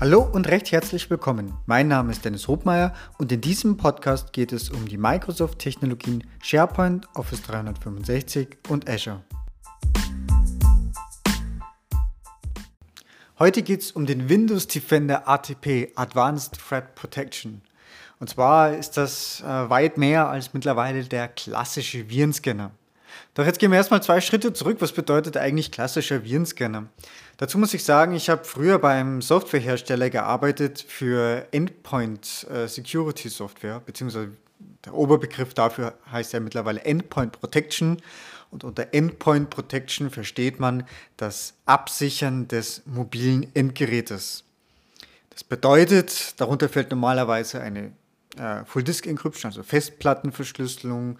Hallo 0.00 0.22
und 0.22 0.48
recht 0.48 0.72
herzlich 0.72 1.10
willkommen. 1.10 1.52
Mein 1.66 1.86
Name 1.86 2.10
ist 2.10 2.24
Dennis 2.24 2.48
Hobmeier 2.48 2.94
und 3.18 3.30
in 3.32 3.42
diesem 3.42 3.76
Podcast 3.76 4.32
geht 4.32 4.50
es 4.50 4.70
um 4.70 4.88
die 4.88 4.96
Microsoft-Technologien 4.96 6.24
SharePoint, 6.42 7.06
Office 7.14 7.42
365 7.42 8.56
und 8.70 8.88
Azure. 8.88 9.22
Heute 13.38 13.60
geht 13.60 13.82
es 13.82 13.92
um 13.92 14.06
den 14.06 14.30
Windows 14.30 14.68
Defender 14.68 15.28
ATP 15.28 15.92
Advanced 15.96 16.58
Threat 16.66 16.94
Protection. 16.94 17.60
Und 18.20 18.30
zwar 18.30 18.74
ist 18.74 18.96
das 18.96 19.42
äh, 19.42 19.68
weit 19.68 19.98
mehr 19.98 20.30
als 20.30 20.54
mittlerweile 20.54 21.04
der 21.04 21.28
klassische 21.28 22.08
Virenscanner. 22.08 22.70
Doch 23.34 23.46
jetzt 23.46 23.58
gehen 23.58 23.70
wir 23.70 23.78
erstmal 23.78 24.02
zwei 24.02 24.20
Schritte 24.20 24.52
zurück. 24.52 24.78
Was 24.80 24.92
bedeutet 24.92 25.36
eigentlich 25.36 25.70
klassischer 25.70 26.24
Virenscanner? 26.24 26.88
Dazu 27.36 27.58
muss 27.58 27.72
ich 27.74 27.84
sagen, 27.84 28.14
ich 28.14 28.28
habe 28.28 28.44
früher 28.44 28.78
beim 28.78 29.22
Softwarehersteller 29.22 30.10
gearbeitet 30.10 30.84
für 30.86 31.46
Endpoint 31.52 32.46
äh, 32.50 32.66
Security 32.66 33.28
Software, 33.28 33.80
beziehungsweise 33.84 34.32
der 34.84 34.94
Oberbegriff 34.94 35.54
dafür 35.54 35.94
heißt 36.10 36.32
ja 36.32 36.40
mittlerweile 36.40 36.80
Endpoint 36.82 37.32
Protection. 37.32 37.98
Und 38.50 38.64
unter 38.64 38.92
Endpoint 38.92 39.48
Protection 39.48 40.10
versteht 40.10 40.58
man 40.58 40.84
das 41.16 41.54
Absichern 41.66 42.48
des 42.48 42.82
mobilen 42.84 43.46
Endgerätes. 43.54 44.44
Das 45.30 45.44
bedeutet, 45.44 46.34
darunter 46.40 46.68
fällt 46.68 46.90
normalerweise 46.90 47.60
eine 47.60 47.92
äh, 48.36 48.64
Full 48.66 48.82
Disk 48.82 49.06
Encryption, 49.06 49.50
also 49.50 49.62
Festplattenverschlüsselung, 49.62 51.18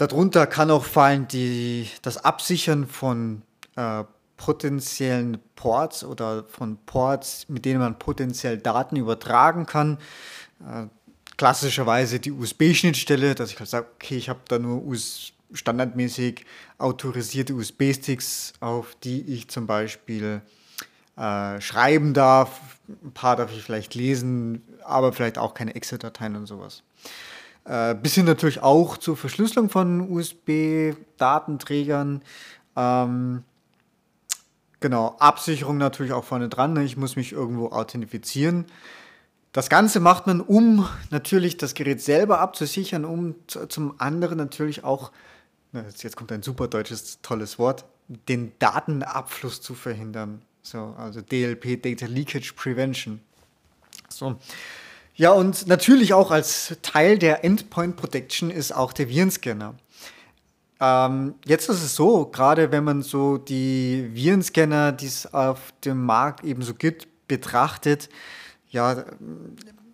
Darunter 0.00 0.46
kann 0.46 0.70
auch 0.70 0.86
fallen 0.86 1.28
die, 1.28 1.86
das 2.00 2.24
Absichern 2.24 2.86
von 2.86 3.42
äh, 3.76 4.04
potenziellen 4.38 5.36
Ports 5.54 6.04
oder 6.04 6.44
von 6.44 6.78
Ports, 6.86 7.46
mit 7.50 7.66
denen 7.66 7.80
man 7.80 7.98
potenziell 7.98 8.56
Daten 8.56 8.96
übertragen 8.96 9.66
kann. 9.66 9.98
Äh, 10.60 10.86
klassischerweise 11.36 12.18
die 12.18 12.32
USB-Schnittstelle, 12.32 13.34
dass 13.34 13.50
ich 13.50 13.58
halt 13.58 13.68
sage, 13.68 13.88
okay, 13.94 14.16
ich 14.16 14.30
habe 14.30 14.40
da 14.48 14.58
nur 14.58 14.82
US 14.84 15.34
standardmäßig 15.52 16.46
autorisierte 16.78 17.52
USB-Sticks, 17.52 18.54
auf 18.60 18.96
die 19.04 19.20
ich 19.20 19.48
zum 19.48 19.66
Beispiel 19.66 20.40
äh, 21.18 21.60
schreiben 21.60 22.14
darf. 22.14 22.58
Ein 22.88 23.12
paar 23.12 23.36
darf 23.36 23.52
ich 23.52 23.62
vielleicht 23.62 23.94
lesen, 23.94 24.62
aber 24.82 25.12
vielleicht 25.12 25.36
auch 25.36 25.52
keine 25.52 25.74
Excel-Dateien 25.74 26.36
und 26.36 26.46
sowas. 26.46 26.84
Äh, 27.70 27.94
bis 27.94 28.16
hin 28.16 28.26
natürlich 28.26 28.62
auch 28.62 28.96
zur 28.96 29.16
Verschlüsselung 29.16 29.70
von 29.70 30.10
USB-Datenträgern. 30.10 32.22
Ähm, 32.74 33.44
genau, 34.80 35.14
Absicherung 35.20 35.78
natürlich 35.78 36.12
auch 36.12 36.24
vorne 36.24 36.48
dran. 36.48 36.72
Ne? 36.72 36.82
Ich 36.82 36.96
muss 36.96 37.14
mich 37.14 37.30
irgendwo 37.30 37.68
authentifizieren. 37.68 38.64
Das 39.52 39.68
Ganze 39.68 40.00
macht 40.00 40.26
man, 40.26 40.40
um 40.40 40.88
natürlich 41.10 41.58
das 41.58 41.74
Gerät 41.74 42.02
selber 42.02 42.40
abzusichern, 42.40 43.04
um 43.04 43.36
zum 43.46 43.94
anderen 44.00 44.36
natürlich 44.36 44.82
auch, 44.82 45.12
jetzt 45.72 46.16
kommt 46.16 46.32
ein 46.32 46.42
super 46.42 46.66
deutsches 46.66 47.20
tolles 47.22 47.56
Wort, 47.60 47.84
den 48.08 48.50
Datenabfluss 48.58 49.60
zu 49.60 49.76
verhindern. 49.76 50.42
So, 50.62 50.96
also 50.98 51.20
DLP, 51.20 51.80
Data 51.80 52.06
Leakage 52.06 52.52
Prevention. 52.56 53.20
So. 54.08 54.40
Ja, 55.20 55.32
und 55.32 55.66
natürlich 55.66 56.14
auch 56.14 56.30
als 56.30 56.78
Teil 56.80 57.18
der 57.18 57.44
Endpoint 57.44 57.96
Protection 57.96 58.50
ist 58.50 58.74
auch 58.74 58.94
der 58.94 59.10
Virenscanner. 59.10 59.74
Ähm, 60.80 61.34
jetzt 61.44 61.68
ist 61.68 61.82
es 61.82 61.94
so, 61.94 62.24
gerade 62.24 62.72
wenn 62.72 62.84
man 62.84 63.02
so 63.02 63.36
die 63.36 64.08
Virenscanner, 64.14 64.92
die 64.92 65.08
es 65.08 65.30
auf 65.34 65.74
dem 65.84 66.06
Markt 66.06 66.42
eben 66.42 66.62
so 66.62 66.72
gibt, 66.72 67.06
betrachtet, 67.28 68.08
ja, 68.70 69.04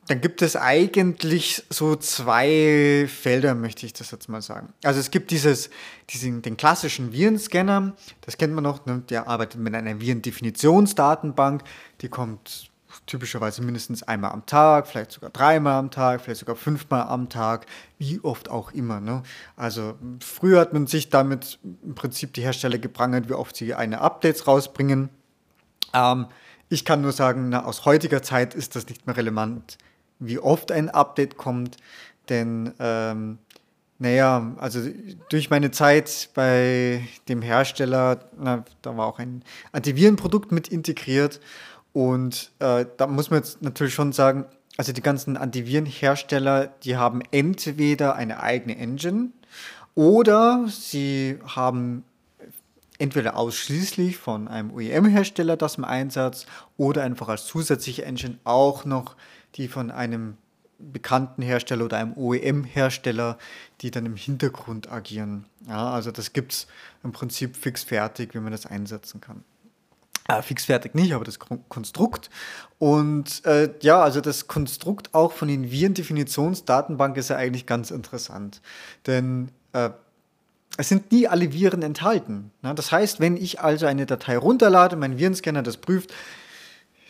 dann 0.06 0.20
gibt 0.20 0.42
es 0.42 0.54
eigentlich 0.54 1.64
so 1.70 1.96
zwei 1.96 3.08
Felder, 3.08 3.56
möchte 3.56 3.84
ich 3.84 3.94
das 3.94 4.12
jetzt 4.12 4.28
mal 4.28 4.42
sagen. 4.42 4.72
Also 4.84 5.00
es 5.00 5.10
gibt 5.10 5.32
dieses, 5.32 5.70
diesen, 6.08 6.42
den 6.42 6.56
klassischen 6.56 7.12
Virenscanner, 7.12 7.96
das 8.20 8.38
kennt 8.38 8.54
man 8.54 8.62
noch, 8.62 8.86
ne? 8.86 9.02
der 9.08 9.26
arbeitet 9.26 9.60
mit 9.60 9.74
einer 9.74 9.98
Virendefinitionsdatenbank, 9.98 11.64
die 12.00 12.08
kommt 12.08 12.70
typischerweise 13.06 13.62
mindestens 13.62 14.02
einmal 14.02 14.32
am 14.32 14.44
Tag, 14.46 14.88
vielleicht 14.88 15.12
sogar 15.12 15.30
dreimal 15.30 15.74
am 15.74 15.90
Tag, 15.90 16.20
vielleicht 16.20 16.40
sogar 16.40 16.56
fünfmal 16.56 17.02
am 17.02 17.28
Tag, 17.28 17.66
wie 17.98 18.20
oft 18.22 18.50
auch 18.50 18.72
immer. 18.72 19.00
Ne? 19.00 19.22
Also 19.56 19.94
früher 20.20 20.60
hat 20.60 20.72
man 20.72 20.86
sich 20.86 21.08
damit 21.08 21.58
im 21.84 21.94
Prinzip 21.94 22.34
die 22.34 22.42
Hersteller 22.42 22.78
geprangert, 22.78 23.28
wie 23.28 23.34
oft 23.34 23.56
sie 23.56 23.74
eine 23.74 24.00
Updates 24.00 24.46
rausbringen. 24.46 25.08
Ähm, 25.94 26.26
ich 26.68 26.84
kann 26.84 27.00
nur 27.00 27.12
sagen, 27.12 27.48
na, 27.48 27.64
aus 27.64 27.84
heutiger 27.84 28.22
Zeit 28.22 28.54
ist 28.54 28.74
das 28.74 28.88
nicht 28.88 29.06
mehr 29.06 29.16
relevant, 29.16 29.78
wie 30.18 30.38
oft 30.38 30.72
ein 30.72 30.90
Update 30.90 31.36
kommt, 31.36 31.76
denn 32.28 32.74
ähm, 32.80 33.38
naja, 33.98 34.54
also 34.58 34.80
durch 35.30 35.48
meine 35.48 35.70
Zeit 35.70 36.30
bei 36.34 37.06
dem 37.28 37.40
Hersteller, 37.40 38.28
na, 38.38 38.64
da 38.82 38.96
war 38.96 39.06
auch 39.06 39.18
ein 39.18 39.42
Antivirenprodukt 39.72 40.52
mit 40.52 40.68
integriert 40.68 41.40
und 41.96 42.50
äh, 42.58 42.84
da 42.98 43.06
muss 43.06 43.30
man 43.30 43.38
jetzt 43.38 43.62
natürlich 43.62 43.94
schon 43.94 44.12
sagen, 44.12 44.44
also 44.76 44.92
die 44.92 45.00
ganzen 45.00 45.38
Antivirenhersteller, 45.38 46.66
die 46.84 46.98
haben 46.98 47.22
entweder 47.30 48.16
eine 48.16 48.40
eigene 48.40 48.76
Engine 48.76 49.30
oder 49.94 50.66
sie 50.68 51.38
haben 51.46 52.04
entweder 52.98 53.38
ausschließlich 53.38 54.18
von 54.18 54.46
einem 54.46 54.74
OEM-Hersteller 54.74 55.56
das 55.56 55.76
im 55.76 55.86
Einsatz 55.86 56.44
oder 56.76 57.02
einfach 57.02 57.28
als 57.28 57.46
zusätzliche 57.46 58.04
Engine 58.04 58.36
auch 58.44 58.84
noch 58.84 59.16
die 59.54 59.66
von 59.66 59.90
einem 59.90 60.36
bekannten 60.78 61.40
Hersteller 61.40 61.86
oder 61.86 61.96
einem 61.96 62.12
OEM-Hersteller, 62.12 63.38
die 63.80 63.90
dann 63.90 64.04
im 64.04 64.16
Hintergrund 64.16 64.92
agieren. 64.92 65.46
Ja, 65.66 65.92
also 65.92 66.10
das 66.10 66.34
gibt 66.34 66.52
es 66.52 66.66
im 67.02 67.12
Prinzip 67.12 67.56
fix 67.56 67.84
fertig, 67.84 68.34
wie 68.34 68.40
man 68.40 68.52
das 68.52 68.66
einsetzen 68.66 69.22
kann. 69.22 69.44
Äh, 70.28 70.42
fixfertig 70.42 70.94
nicht, 70.94 71.12
aber 71.12 71.24
das 71.24 71.38
Konstrukt. 71.68 72.30
Und 72.78 73.44
äh, 73.44 73.70
ja, 73.80 74.02
also 74.02 74.20
das 74.20 74.48
Konstrukt 74.48 75.14
auch 75.14 75.32
von 75.32 75.48
den 75.48 75.70
Virendefinitionsdatenbank 75.70 77.16
ist 77.16 77.30
ja 77.30 77.36
eigentlich 77.36 77.66
ganz 77.66 77.90
interessant. 77.92 78.60
Denn 79.06 79.50
äh, 79.72 79.90
es 80.76 80.88
sind 80.88 81.12
nie 81.12 81.28
alle 81.28 81.52
Viren 81.52 81.82
enthalten. 81.82 82.50
Ne? 82.62 82.74
Das 82.74 82.90
heißt, 82.90 83.20
wenn 83.20 83.36
ich 83.36 83.60
also 83.60 83.86
eine 83.86 84.04
Datei 84.04 84.36
runterlade, 84.36 84.96
mein 84.96 85.16
Virenscanner 85.16 85.62
das 85.62 85.76
prüft, 85.76 86.12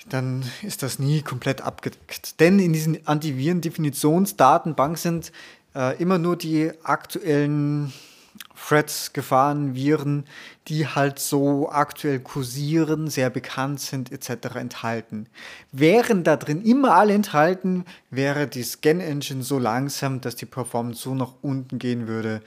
dann 0.09 0.45
ist 0.63 0.83
das 0.83 0.99
nie 0.99 1.23
komplett 1.23 1.63
abgedeckt. 1.63 2.39
Denn 2.39 2.59
in 2.59 2.73
diesen 2.73 3.07
Antivirendefinitionsdatenbank 3.07 4.99
sind 4.99 5.33
äh, 5.75 6.01
immer 6.01 6.19
nur 6.19 6.37
die 6.37 6.71
aktuellen 6.85 7.93
Threads, 8.55 9.13
Gefahren, 9.13 9.75
Viren, 9.75 10.25
die 10.69 10.87
halt 10.87 11.19
so 11.19 11.69
aktuell 11.71 12.21
kursieren, 12.21 13.09
sehr 13.09 13.31
bekannt 13.31 13.81
sind 13.81 14.11
etc. 14.11 14.57
enthalten. 14.57 15.29
Wären 15.73 16.25
da 16.25 16.37
drin 16.37 16.63
immer 16.63 16.95
alle 16.95 17.15
enthalten, 17.15 17.85
wäre 18.11 18.47
die 18.47 18.63
Scan-Engine 18.63 19.43
so 19.43 19.59
langsam, 19.59 20.21
dass 20.21 20.37
die 20.37 20.47
Performance 20.47 21.03
so 21.03 21.15
nach 21.15 21.35
unten 21.43 21.79
gehen 21.79 22.09
würde, 22.09 22.43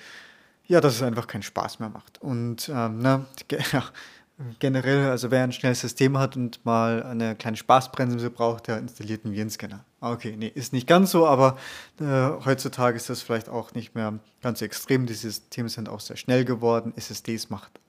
ja, 0.68 0.82
dass 0.82 0.96
es 0.96 1.02
einfach 1.02 1.28
keinen 1.28 1.44
Spaß 1.44 1.80
mehr 1.80 1.90
macht. 1.90 2.22
Und 2.22 2.70
ähm, 2.70 3.00
ne, 3.00 3.26
generell, 4.60 5.10
also 5.10 5.32
wer 5.32 5.44
ein 5.44 5.52
schnelles 5.52 5.82
System 5.82 6.18
hat 6.18 6.36
und 6.38 6.66
mal 6.66 7.04
eine 7.04 7.36
kleine 7.36 7.58
Spaßbremse 7.58 8.30
braucht, 8.30 8.68
der 8.68 8.78
installiert 8.78 9.26
einen 9.26 9.34
Virenscanner. 9.34 9.84
Okay, 10.00 10.36
nee, 10.38 10.52
ist 10.54 10.72
nicht 10.72 10.88
ganz 10.88 11.12
so, 11.12 11.28
aber 11.28 11.58
äh, 12.00 12.06
heutzutage 12.46 12.96
ist 12.96 13.10
das 13.10 13.22
vielleicht 13.22 13.50
auch 13.50 13.74
nicht 13.74 13.96
mehr 13.96 14.18
ganz 14.42 14.60
so 14.60 14.66
extrem. 14.66 15.06
Die 15.06 15.14
Systeme 15.14 15.68
sind 15.68 15.90
auch 15.90 16.00
sehr 16.00 16.16
schnell 16.16 16.46
geworden. 16.46 16.94
SSDs 16.96 17.50
macht 17.50 17.80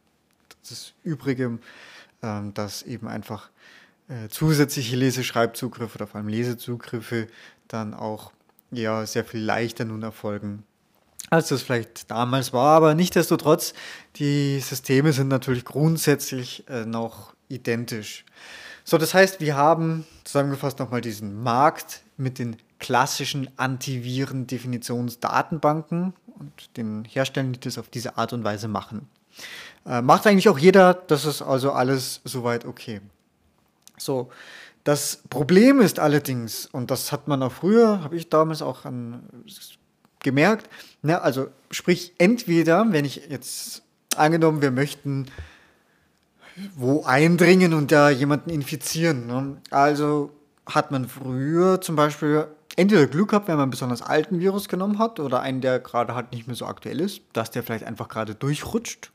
das 0.69 0.93
Übrige, 1.05 1.59
äh, 2.23 2.41
dass 2.53 2.83
eben 2.83 3.07
einfach 3.07 3.51
äh, 4.09 4.29
zusätzliche 4.29 4.97
Leseschreibzugriffe 4.97 5.99
oder 5.99 6.07
vor 6.09 6.19
allem 6.19 6.29
Lesezugriffe 6.29 7.29
dann 7.69 7.95
auch 7.95 8.33
ja, 8.73 9.07
sehr 9.07 9.25
viel 9.25 9.41
leichter 9.41 9.85
nun 9.85 10.03
erfolgen 10.03 10.65
als 11.31 11.49
das 11.49 11.63
vielleicht 11.63 12.11
damals 12.11 12.53
war. 12.53 12.77
Aber 12.77 12.95
nichtdestotrotz, 12.95 13.73
die 14.17 14.61
Systeme 14.61 15.13
sind 15.13 15.29
natürlich 15.29 15.65
grundsätzlich 15.65 16.69
äh, 16.69 16.85
noch 16.85 17.33
identisch. 17.49 18.27
So, 18.85 18.99
das 18.99 19.15
heißt, 19.15 19.41
wir 19.41 19.57
haben 19.57 20.05
zusammengefasst 20.25 20.79
nochmal 20.79 21.01
diesen 21.01 21.43
Markt 21.43 22.03
mit 22.17 22.39
den 22.39 22.57
klassischen 22.79 23.51
Antiviren-Definitionsdatenbanken 23.57 26.13
und 26.39 26.77
den 26.77 27.05
Herstellern, 27.05 27.53
die 27.53 27.61
das 27.61 27.79
auf 27.79 27.89
diese 27.89 28.19
Art 28.19 28.33
und 28.33 28.45
Weise 28.45 28.69
machen. 28.69 29.09
Äh, 29.87 30.03
macht 30.03 30.27
eigentlich 30.27 30.49
auch 30.49 30.59
jeder, 30.59 30.95
das 30.95 31.25
ist 31.25 31.43
also 31.43 31.71
alles 31.73 32.21
soweit 32.25 32.65
okay. 32.65 33.01
So, 33.97 34.31
das 34.85 35.23
Problem 35.29 35.81
ist 35.81 35.99
allerdings, 35.99 36.67
und 36.67 36.91
das 36.91 37.13
hat 37.13 37.29
man 37.29 37.43
auch 37.43 37.53
früher, 37.53 38.03
habe 38.03 38.17
ich 38.17 38.31
damals 38.31 38.63
auch 38.63 38.87
an 38.87 39.23
gemerkt. 40.23 40.69
Ne? 41.03 41.21
Also 41.21 41.49
sprich, 41.71 42.13
entweder, 42.19 42.87
wenn 42.91 43.05
ich 43.05 43.29
jetzt 43.29 43.83
angenommen, 44.17 44.63
wir 44.63 44.71
möchten 44.71 45.27
wo 46.77 47.05
eindringen 47.05 47.75
und 47.75 47.93
da 47.93 48.11
jemanden 48.11 48.51
infizieren. 48.51 49.27
Ne? 49.27 49.57
Also 49.71 50.31
hat 50.67 50.91
man 50.91 51.09
früher 51.09 51.81
zum 51.81 51.97
Beispiel 51.97 52.47
entweder 52.77 53.07
Glück 53.07 53.31
gehabt, 53.31 53.49
wenn 53.49 53.57
man 53.57 53.65
einen 53.65 53.71
besonders 53.71 54.03
alten 54.03 54.41
Virus 54.41 54.69
genommen 54.69 54.99
hat 54.99 55.21
oder 55.21 55.41
einen, 55.41 55.61
der 55.61 55.81
gerade 55.81 56.15
halt 56.15 56.33
nicht 56.33 56.47
mehr 56.47 56.57
so 56.57 56.67
aktuell 56.67 57.01
ist, 57.01 57.23
dass 57.33 57.51
der 57.51 57.63
vielleicht 57.63 57.85
einfach 57.85 58.09
gerade 58.09 58.35
durchrutscht. 58.35 59.11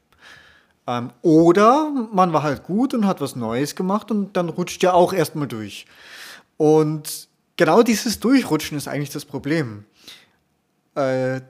Ähm, 0.87 1.11
oder 1.21 1.91
man 2.13 2.33
war 2.33 2.43
halt 2.43 2.63
gut 2.63 2.93
und 2.93 3.07
hat 3.07 3.21
was 3.21 3.35
Neues 3.35 3.75
gemacht 3.75 4.11
und 4.11 4.35
dann 4.37 4.49
rutscht 4.49 4.83
ja 4.83 4.93
auch 4.93 5.13
erstmal 5.13 5.47
durch. 5.47 5.85
Und 6.57 7.27
genau 7.57 7.81
dieses 7.81 8.19
Durchrutschen 8.19 8.77
ist 8.77 8.87
eigentlich 8.87 9.09
das 9.09 9.25
Problem. 9.25 9.85
Äh, 10.95 11.41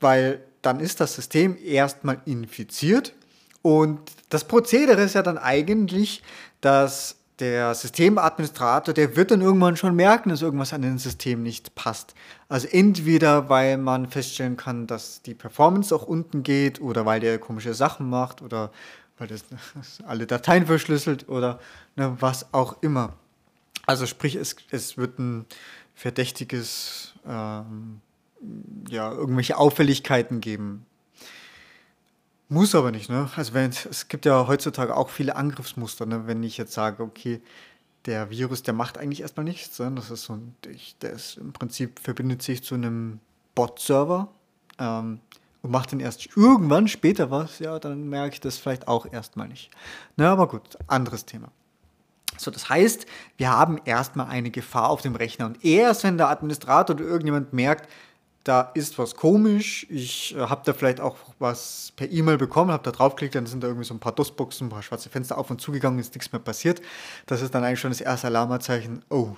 weil 0.00 0.42
dann 0.62 0.80
ist 0.80 1.00
das 1.00 1.14
System 1.14 1.56
erstmal 1.62 2.20
infiziert 2.24 3.14
und 3.62 4.00
das 4.28 4.44
Prozedere 4.44 5.02
ist 5.02 5.14
ja 5.14 5.22
dann 5.22 5.38
eigentlich, 5.38 6.22
dass 6.60 7.16
der 7.38 7.74
Systemadministrator, 7.74 8.94
der 8.94 9.16
wird 9.16 9.30
dann 9.30 9.40
irgendwann 9.40 9.76
schon 9.76 9.96
merken, 9.96 10.28
dass 10.28 10.42
irgendwas 10.42 10.72
an 10.72 10.82
dem 10.82 10.98
System 10.98 11.42
nicht 11.42 11.74
passt. 11.74 12.14
Also 12.48 12.68
entweder, 12.68 13.48
weil 13.48 13.76
man 13.78 14.08
feststellen 14.08 14.56
kann, 14.56 14.86
dass 14.86 15.22
die 15.22 15.34
Performance 15.34 15.94
auch 15.94 16.04
unten 16.04 16.42
geht 16.42 16.80
oder 16.80 17.06
weil 17.06 17.20
der 17.20 17.38
komische 17.38 17.74
Sachen 17.74 18.08
macht 18.08 18.42
oder 18.42 18.70
weil 19.18 19.28
das, 19.28 19.44
alle 20.06 20.26
Dateien 20.26 20.66
verschlüsselt 20.66 21.28
oder 21.28 21.58
ne, 21.96 22.16
was 22.20 22.52
auch 22.52 22.82
immer. 22.82 23.14
Also 23.86 24.06
sprich, 24.06 24.36
es, 24.36 24.56
es 24.70 24.96
wird 24.96 25.18
ein 25.18 25.46
verdächtiges, 25.94 27.14
ähm, 27.26 28.00
ja, 28.88 29.12
irgendwelche 29.12 29.56
Auffälligkeiten 29.56 30.40
geben. 30.40 30.86
Muss 32.48 32.74
aber 32.74 32.90
nicht, 32.90 33.08
ne? 33.08 33.30
Also 33.36 33.54
wenn, 33.54 33.70
es 33.70 34.08
gibt 34.08 34.26
ja 34.26 34.46
heutzutage 34.46 34.96
auch 34.96 35.08
viele 35.08 35.36
Angriffsmuster, 35.36 36.06
ne? 36.06 36.26
Wenn 36.26 36.42
ich 36.42 36.56
jetzt 36.58 36.72
sage, 36.72 37.02
okay, 37.02 37.40
der 38.06 38.30
Virus, 38.30 38.62
der 38.62 38.74
macht 38.74 38.98
eigentlich 38.98 39.22
erstmal 39.22 39.44
nichts, 39.44 39.78
ne? 39.78 39.92
das 39.94 40.10
ist 40.10 40.24
so 40.24 40.34
ein, 40.34 40.54
der 41.00 41.12
ist 41.12 41.38
im 41.38 41.52
Prinzip 41.52 41.98
verbindet 41.98 42.42
sich 42.42 42.62
zu 42.62 42.74
einem 42.74 43.20
Bot-Server 43.54 44.28
ähm, 44.78 45.20
und 45.62 45.70
macht 45.70 45.92
dann 45.92 46.00
erst 46.00 46.36
irgendwann 46.36 46.88
später 46.88 47.30
was, 47.30 47.58
ja, 47.58 47.78
dann 47.78 48.08
merke 48.08 48.34
ich 48.34 48.40
das 48.40 48.58
vielleicht 48.58 48.88
auch 48.88 49.10
erstmal 49.10 49.48
nicht. 49.48 49.70
Na, 50.16 50.32
aber 50.32 50.48
gut, 50.48 50.76
anderes 50.86 51.24
Thema. 51.24 51.48
So, 52.36 52.50
das 52.50 52.68
heißt, 52.68 53.06
wir 53.36 53.50
haben 53.50 53.80
erstmal 53.84 54.26
eine 54.26 54.50
Gefahr 54.50 54.90
auf 54.90 55.02
dem 55.02 55.14
Rechner 55.14 55.46
und 55.46 55.64
erst 55.64 56.04
wenn 56.04 56.18
der 56.18 56.28
Administrator 56.28 56.96
oder 56.96 57.04
irgendjemand 57.04 57.52
merkt, 57.52 57.88
da 58.44 58.60
ist 58.74 58.98
was 58.98 59.16
komisch, 59.16 59.86
ich 59.88 60.36
äh, 60.36 60.40
habe 60.40 60.62
da 60.64 60.74
vielleicht 60.74 61.00
auch 61.00 61.16
was 61.38 61.92
per 61.96 62.10
E-Mail 62.10 62.36
bekommen, 62.36 62.70
habe 62.70 62.82
da 62.82 62.92
draufgeklickt, 62.92 63.34
dann 63.34 63.46
sind 63.46 63.62
da 63.62 63.68
irgendwie 63.68 63.86
so 63.86 63.94
ein 63.94 64.00
paar 64.00 64.12
DOS-Boxen, 64.12 64.66
ein 64.66 64.70
paar 64.70 64.82
schwarze 64.82 65.08
Fenster 65.08 65.38
auf 65.38 65.50
und 65.50 65.60
zugegangen, 65.60 65.98
ist 65.98 66.14
nichts 66.14 66.30
mehr 66.30 66.40
passiert. 66.40 66.82
Das 67.26 67.40
ist 67.40 67.54
dann 67.54 67.64
eigentlich 67.64 67.80
schon 67.80 67.90
das 67.90 68.02
erste 68.02 68.26
Alarmzeichen, 68.26 69.02
oh, 69.08 69.34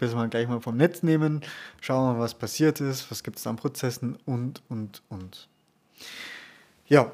müssen 0.00 0.16
wir 0.16 0.28
gleich 0.28 0.48
mal 0.48 0.60
vom 0.60 0.76
Netz 0.76 1.02
nehmen, 1.02 1.42
schauen 1.80 2.08
wir 2.08 2.14
mal, 2.14 2.20
was 2.20 2.34
passiert 2.34 2.80
ist, 2.80 3.10
was 3.10 3.22
gibt 3.24 3.38
es 3.38 3.46
an 3.46 3.56
Prozessen 3.56 4.16
und, 4.24 4.62
und, 4.68 5.02
und. 5.08 5.48
Ja, 6.86 7.10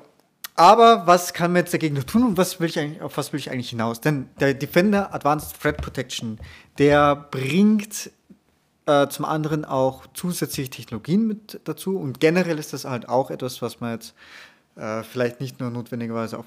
aber 0.54 1.06
was 1.06 1.32
kann 1.32 1.52
man 1.52 1.62
jetzt 1.62 1.72
dagegen 1.72 1.94
tun 2.04 2.22
und 2.22 2.36
was 2.36 2.60
will 2.60 2.68
ich 2.68 2.78
eigentlich, 2.78 3.00
auf 3.00 3.16
was 3.16 3.32
will 3.32 3.40
ich 3.40 3.50
eigentlich 3.50 3.70
hinaus? 3.70 4.02
Denn 4.02 4.28
der 4.38 4.52
Defender 4.52 5.14
Advanced 5.14 5.58
Threat 5.58 5.78
Protection, 5.78 6.38
der 6.76 7.16
bringt 7.16 8.10
äh, 8.90 9.08
zum 9.08 9.24
anderen 9.24 9.64
auch 9.64 10.06
zusätzliche 10.14 10.70
Technologien 10.70 11.26
mit 11.26 11.60
dazu 11.64 11.96
und 11.96 12.18
generell 12.18 12.58
ist 12.58 12.72
das 12.72 12.84
halt 12.84 13.08
auch 13.08 13.30
etwas, 13.30 13.62
was 13.62 13.80
man 13.80 13.92
jetzt 13.92 14.14
äh, 14.76 15.02
vielleicht 15.04 15.40
nicht 15.40 15.60
nur 15.60 15.70
notwendigerweise 15.70 16.38
auf, 16.38 16.46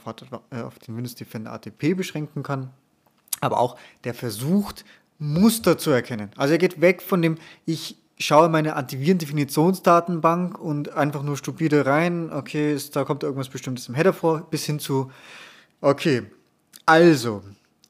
äh, 0.51 0.61
auf 0.61 0.77
den 0.79 0.97
Windows 0.97 1.15
Defender 1.15 1.53
ATP 1.53 1.95
beschränken 1.95 2.43
kann, 2.43 2.71
aber 3.39 3.59
auch 3.59 3.77
der 4.03 4.13
versucht, 4.13 4.83
Muster 5.19 5.77
zu 5.77 5.91
erkennen. 5.91 6.31
Also 6.35 6.53
er 6.53 6.57
geht 6.57 6.81
weg 6.81 7.01
von 7.01 7.21
dem, 7.21 7.37
ich 7.65 7.97
schaue 8.17 8.49
meine 8.49 8.75
Antiviren-Definitionsdatenbank 8.75 10.59
und 10.59 10.91
einfach 10.93 11.23
nur 11.23 11.37
stupide 11.37 11.85
rein, 11.85 12.31
okay, 12.31 12.73
ist, 12.73 12.95
da 12.95 13.05
kommt 13.05 13.23
irgendwas 13.23 13.49
Bestimmtes 13.49 13.87
im 13.87 13.95
Header 13.95 14.13
vor, 14.13 14.49
bis 14.49 14.65
hin 14.65 14.79
zu, 14.79 15.11
okay, 15.81 16.23
also, 16.85 17.41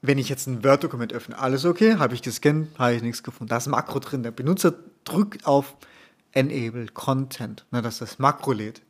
wenn 0.04 0.18
ich 0.18 0.28
jetzt 0.28 0.48
ein 0.48 0.66
Word-Dokument 0.66 1.14
öffne, 1.14 1.40
alles 1.40 1.64
okay, 1.64 1.96
habe 1.96 2.14
ich 2.14 2.22
gescannt, 2.22 2.78
habe 2.78 2.94
ich 2.94 3.02
nichts 3.02 3.24
gefunden. 3.24 3.50
Da 3.50 3.58
ist 3.58 3.68
ein 3.68 3.72
Makro 3.72 4.00
drin. 4.00 4.22
Der 4.22 4.32
Benutzer 4.32 4.74
drückt 5.06 5.48
auf 5.48 5.78
Enable 6.34 6.88
Content, 6.88 7.66
ne, 7.72 7.82
dass 7.82 8.00
das 8.00 8.20
Makro 8.20 8.52
lädt. 8.52 8.82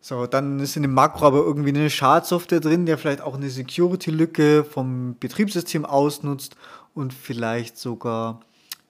So, 0.00 0.28
dann 0.28 0.60
ist 0.60 0.76
in 0.76 0.82
dem 0.82 0.94
Makro 0.94 1.26
aber 1.26 1.38
irgendwie 1.38 1.70
eine 1.70 1.90
Schadsoftware 1.90 2.60
drin, 2.60 2.86
der 2.86 2.96
vielleicht 2.96 3.22
auch 3.22 3.34
eine 3.34 3.50
Security-Lücke 3.50 4.62
vom 4.62 5.16
Betriebssystem 5.18 5.84
ausnutzt 5.84 6.54
und 6.94 7.12
vielleicht 7.12 7.76
sogar 7.76 8.40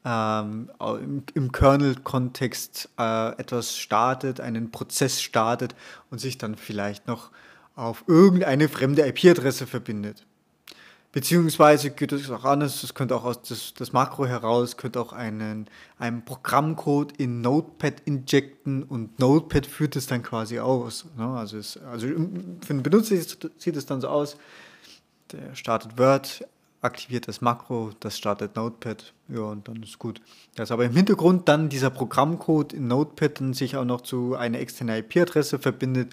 ähm, 0.04 0.70
im, 0.78 1.22
im 1.32 1.52
Kernel-Kontext 1.52 2.90
äh, 2.98 3.30
etwas 3.38 3.78
startet, 3.78 4.40
einen 4.40 4.70
Prozess 4.70 5.22
startet 5.22 5.74
und 6.10 6.20
sich 6.20 6.36
dann 6.36 6.56
vielleicht 6.56 7.06
noch 7.06 7.30
auf 7.76 8.04
irgendeine 8.06 8.68
fremde 8.68 9.06
IP-Adresse 9.08 9.66
verbindet. 9.66 10.26
Beziehungsweise 11.12 11.90
geht 11.90 12.12
es 12.12 12.30
auch 12.30 12.44
anders, 12.44 12.84
es 12.84 12.94
könnte 12.94 13.16
auch 13.16 13.24
aus 13.24 13.42
das, 13.42 13.74
das 13.74 13.92
Makro 13.92 14.26
heraus, 14.26 14.76
könnte 14.76 15.00
auch 15.00 15.12
einen, 15.12 15.66
einen 15.98 16.24
Programmcode 16.24 17.12
in 17.16 17.40
Notepad 17.40 17.94
injecten 18.04 18.84
und 18.84 19.18
Notepad 19.18 19.66
führt 19.66 19.96
es 19.96 20.06
dann 20.06 20.22
quasi 20.22 20.60
aus. 20.60 21.06
Ne? 21.16 21.26
Also, 21.26 21.58
es, 21.58 21.76
also 21.78 22.06
für 22.06 22.14
den 22.14 22.84
Benutzer 22.84 23.16
sieht 23.16 23.76
es 23.76 23.86
dann 23.86 24.00
so 24.00 24.06
aus, 24.06 24.36
der 25.32 25.56
startet 25.56 25.98
Word, 25.98 26.46
aktiviert 26.82 27.28
das 27.28 27.40
Makro, 27.40 27.90
das 28.00 28.16
startet 28.16 28.56
Notepad, 28.56 29.12
ja, 29.28 29.40
und 29.40 29.68
dann 29.68 29.82
ist 29.82 29.98
gut. 29.98 30.20
Dass 30.54 30.70
aber 30.70 30.84
im 30.84 30.94
Hintergrund 30.94 31.48
dann 31.48 31.68
dieser 31.68 31.90
Programmcode 31.90 32.72
in 32.72 32.88
Notepad 32.88 33.40
dann 33.40 33.54
sich 33.54 33.76
auch 33.76 33.84
noch 33.84 34.00
zu 34.00 34.34
einer 34.34 34.58
externen 34.58 34.96
IP-Adresse 34.96 35.58
verbindet. 35.58 36.12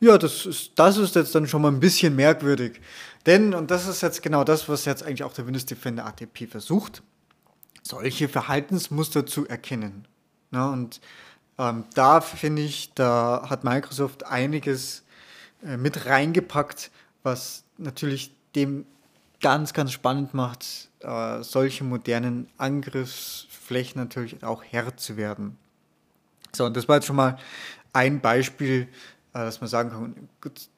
Ja, 0.00 0.18
das 0.18 0.44
ist, 0.44 0.72
das 0.76 0.98
ist 0.98 1.14
jetzt 1.14 1.34
dann 1.34 1.46
schon 1.46 1.62
mal 1.62 1.72
ein 1.72 1.80
bisschen 1.80 2.14
merkwürdig. 2.16 2.80
Denn, 3.24 3.54
und 3.54 3.70
das 3.70 3.88
ist 3.88 4.02
jetzt 4.02 4.22
genau 4.22 4.44
das, 4.44 4.68
was 4.68 4.84
jetzt 4.84 5.02
eigentlich 5.02 5.24
auch 5.24 5.32
der 5.32 5.46
Windows 5.46 5.64
Defender 5.64 6.04
ATP 6.04 6.46
versucht, 6.50 7.02
solche 7.82 8.28
Verhaltensmuster 8.28 9.24
zu 9.24 9.46
erkennen. 9.48 10.06
Ja, 10.52 10.68
und 10.68 11.00
ähm, 11.58 11.84
da 11.94 12.20
finde 12.20 12.62
ich, 12.62 12.92
da 12.94 13.46
hat 13.48 13.64
Microsoft 13.64 14.26
einiges 14.26 15.04
äh, 15.64 15.78
mit 15.78 16.04
reingepackt, 16.04 16.90
was 17.22 17.64
natürlich 17.78 18.34
dem 18.54 18.84
ganz, 19.44 19.74
ganz 19.74 19.92
spannend 19.92 20.32
macht, 20.32 20.88
äh, 21.00 21.42
solche 21.42 21.84
modernen 21.84 22.48
Angriffsflächen 22.56 24.00
natürlich 24.00 24.42
auch 24.42 24.64
Herr 24.64 24.96
zu 24.96 25.18
werden. 25.18 25.58
So, 26.56 26.64
und 26.64 26.74
das 26.74 26.88
war 26.88 26.96
jetzt 26.96 27.04
schon 27.04 27.16
mal 27.16 27.36
ein 27.92 28.22
Beispiel, 28.22 28.88
äh, 29.34 29.40
dass 29.40 29.60
man 29.60 29.68
sagen 29.68 29.90
kann, 29.90 30.28
gut, 30.40 30.70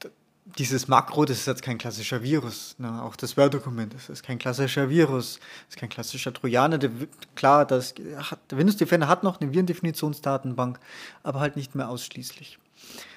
dieses 0.59 0.89
Makro, 0.89 1.25
das 1.25 1.39
ist 1.39 1.47
jetzt 1.47 1.63
kein 1.63 1.79
klassischer 1.79 2.25
Virus. 2.25 2.75
Ne? 2.79 3.03
Auch 3.05 3.15
das 3.15 3.37
Word-Dokument, 3.37 3.95
das 3.95 4.09
ist 4.09 4.25
kein 4.25 4.41
klassischer 4.41 4.91
Virus, 4.91 5.39
das 5.39 5.77
ist 5.77 5.77
kein 5.77 5.89
klassischer 5.89 6.33
Trojaner. 6.33 6.79
Der, 6.79 6.91
klar, 7.37 7.67
das 7.67 7.95
hat, 8.17 8.41
der 8.51 8.59
Windows 8.59 8.79
Defender 8.79 9.07
hat 9.07 9.23
noch 9.23 9.41
eine 9.41 9.53
Virendefinitionsdatenbank, 9.53 10.81
aber 11.23 11.39
halt 11.39 11.55
nicht 11.55 11.77
mehr 11.77 11.89
ausschließlich. 11.89 12.59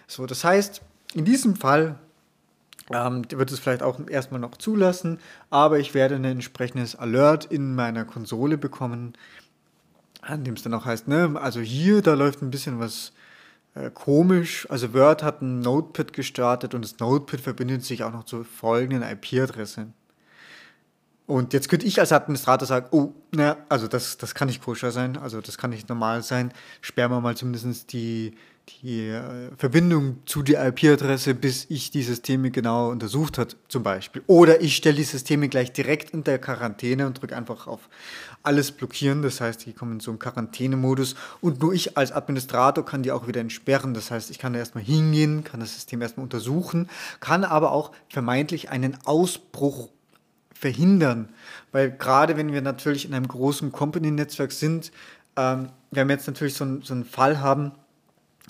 So, 0.05 0.27
das 0.27 0.43
heißt, 0.43 0.83
in 1.15 1.25
diesem 1.25 1.55
Fall 1.55 1.97
ähm, 2.91 3.23
wird 3.29 3.51
es 3.51 3.59
vielleicht 3.59 3.83
auch 3.83 3.99
erstmal 4.07 4.39
noch 4.39 4.57
zulassen, 4.57 5.19
aber 5.49 5.79
ich 5.79 5.93
werde 5.93 6.15
ein 6.15 6.25
entsprechendes 6.25 6.95
Alert 6.95 7.45
in 7.45 7.75
meiner 7.75 8.05
Konsole 8.05 8.57
bekommen, 8.57 9.13
an 10.21 10.43
dem 10.43 10.55
es 10.55 10.63
dann 10.63 10.73
auch 10.73 10.85
heißt, 10.85 11.07
ne, 11.07 11.37
also 11.41 11.59
hier, 11.59 12.01
da 12.01 12.13
läuft 12.13 12.41
ein 12.41 12.51
bisschen 12.51 12.79
was 12.79 13.13
äh, 13.75 13.89
komisch. 13.91 14.67
Also 14.69 14.93
Word 14.93 15.23
hat 15.23 15.41
ein 15.41 15.59
Notepad 15.59 16.13
gestartet 16.13 16.73
und 16.73 16.83
das 16.83 16.99
Notepad 16.99 17.41
verbindet 17.41 17.83
sich 17.83 18.03
auch 18.03 18.11
noch 18.11 18.25
zur 18.25 18.43
folgenden 18.45 19.03
IP-Adresse. 19.03 19.87
Und 21.27 21.53
jetzt 21.53 21.69
könnte 21.69 21.85
ich 21.85 21.99
als 21.99 22.11
Administrator 22.11 22.67
sagen, 22.67 22.87
oh, 22.89 23.13
na, 23.31 23.57
also 23.69 23.87
das, 23.87 24.17
das 24.17 24.33
kann 24.33 24.47
nicht 24.47 24.63
koscher 24.63 24.89
sein, 24.89 25.15
also 25.15 25.41
das 25.41 25.59
kann 25.59 25.69
nicht 25.69 25.87
normal 25.87 26.23
sein. 26.23 26.51
Sperren 26.81 27.11
wir 27.11 27.21
mal 27.21 27.37
zumindest 27.37 27.93
die, 27.93 28.33
die 28.81 29.07
äh, 29.07 29.49
Verbindung 29.57 30.19
zu 30.25 30.43
der 30.43 30.67
IP-Adresse, 30.67 31.33
bis 31.33 31.65
ich 31.69 31.91
die 31.91 32.03
Systeme 32.03 32.51
genau 32.51 32.89
untersucht 32.89 33.37
hat, 33.37 33.55
zum 33.67 33.83
Beispiel. 33.83 34.21
Oder 34.27 34.61
ich 34.61 34.75
stelle 34.75 34.97
die 34.97 35.03
Systeme 35.03 35.49
gleich 35.49 35.71
direkt 35.71 36.11
in 36.11 36.23
der 36.23 36.39
Quarantäne 36.39 37.07
und 37.07 37.21
drücke 37.21 37.35
einfach 37.35 37.67
auf 37.67 37.89
alles 38.43 38.71
blockieren. 38.71 39.21
Das 39.21 39.41
heißt, 39.41 39.65
die 39.65 39.73
kommen 39.73 39.93
in 39.93 39.99
so 39.99 40.11
einen 40.11 40.19
Quarantänemodus 40.19 41.15
und 41.41 41.61
nur 41.61 41.73
ich 41.73 41.97
als 41.97 42.11
Administrator 42.11 42.85
kann 42.85 43.03
die 43.03 43.11
auch 43.11 43.27
wieder 43.27 43.41
entsperren. 43.41 43.93
Das 43.93 44.11
heißt, 44.11 44.29
ich 44.31 44.39
kann 44.39 44.53
da 44.53 44.59
erstmal 44.59 44.83
hingehen, 44.83 45.43
kann 45.43 45.59
das 45.59 45.73
System 45.73 46.01
erstmal 46.01 46.23
untersuchen, 46.23 46.89
kann 47.19 47.43
aber 47.43 47.71
auch 47.71 47.91
vermeintlich 48.09 48.69
einen 48.69 48.97
Ausbruch 49.05 49.89
verhindern. 50.53 51.29
Weil 51.71 51.91
gerade 51.91 52.37
wenn 52.37 52.51
wir 52.51 52.61
natürlich 52.61 53.05
in 53.05 53.13
einem 53.13 53.27
großen 53.27 53.71
Company-Netzwerk 53.71 54.51
sind, 54.51 54.91
ähm, 55.35 55.69
wir 55.91 56.05
jetzt 56.07 56.27
natürlich 56.27 56.53
so, 56.53 56.65
ein, 56.65 56.81
so 56.81 56.93
einen 56.93 57.05
Fall 57.05 57.39
haben, 57.39 57.71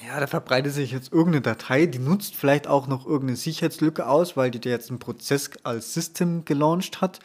ja, 0.05 0.19
da 0.19 0.27
verbreitet 0.27 0.73
sich 0.73 0.91
jetzt 0.91 1.11
irgendeine 1.11 1.41
Datei, 1.41 1.85
die 1.85 1.99
nutzt 1.99 2.35
vielleicht 2.35 2.67
auch 2.67 2.87
noch 2.87 3.05
irgendeine 3.05 3.37
Sicherheitslücke 3.37 4.07
aus, 4.07 4.37
weil 4.37 4.51
die 4.51 4.67
jetzt 4.67 4.89
einen 4.89 4.99
Prozess 4.99 5.51
als 5.63 5.93
System 5.93 6.45
gelauncht 6.45 7.01
hat. 7.01 7.19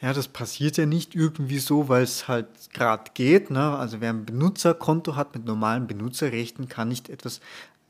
Ja, 0.00 0.12
das 0.12 0.28
passiert 0.28 0.76
ja 0.76 0.86
nicht 0.86 1.14
irgendwie 1.14 1.58
so, 1.58 1.88
weil 1.88 2.02
es 2.02 2.28
halt 2.28 2.48
gerade 2.72 3.10
geht. 3.14 3.50
Ne? 3.50 3.76
Also 3.76 4.00
wer 4.00 4.10
ein 4.10 4.24
Benutzerkonto 4.24 5.16
hat 5.16 5.34
mit 5.34 5.44
normalen 5.44 5.86
Benutzerrechten, 5.86 6.68
kann 6.68 6.88
nicht 6.88 7.08
etwas 7.08 7.40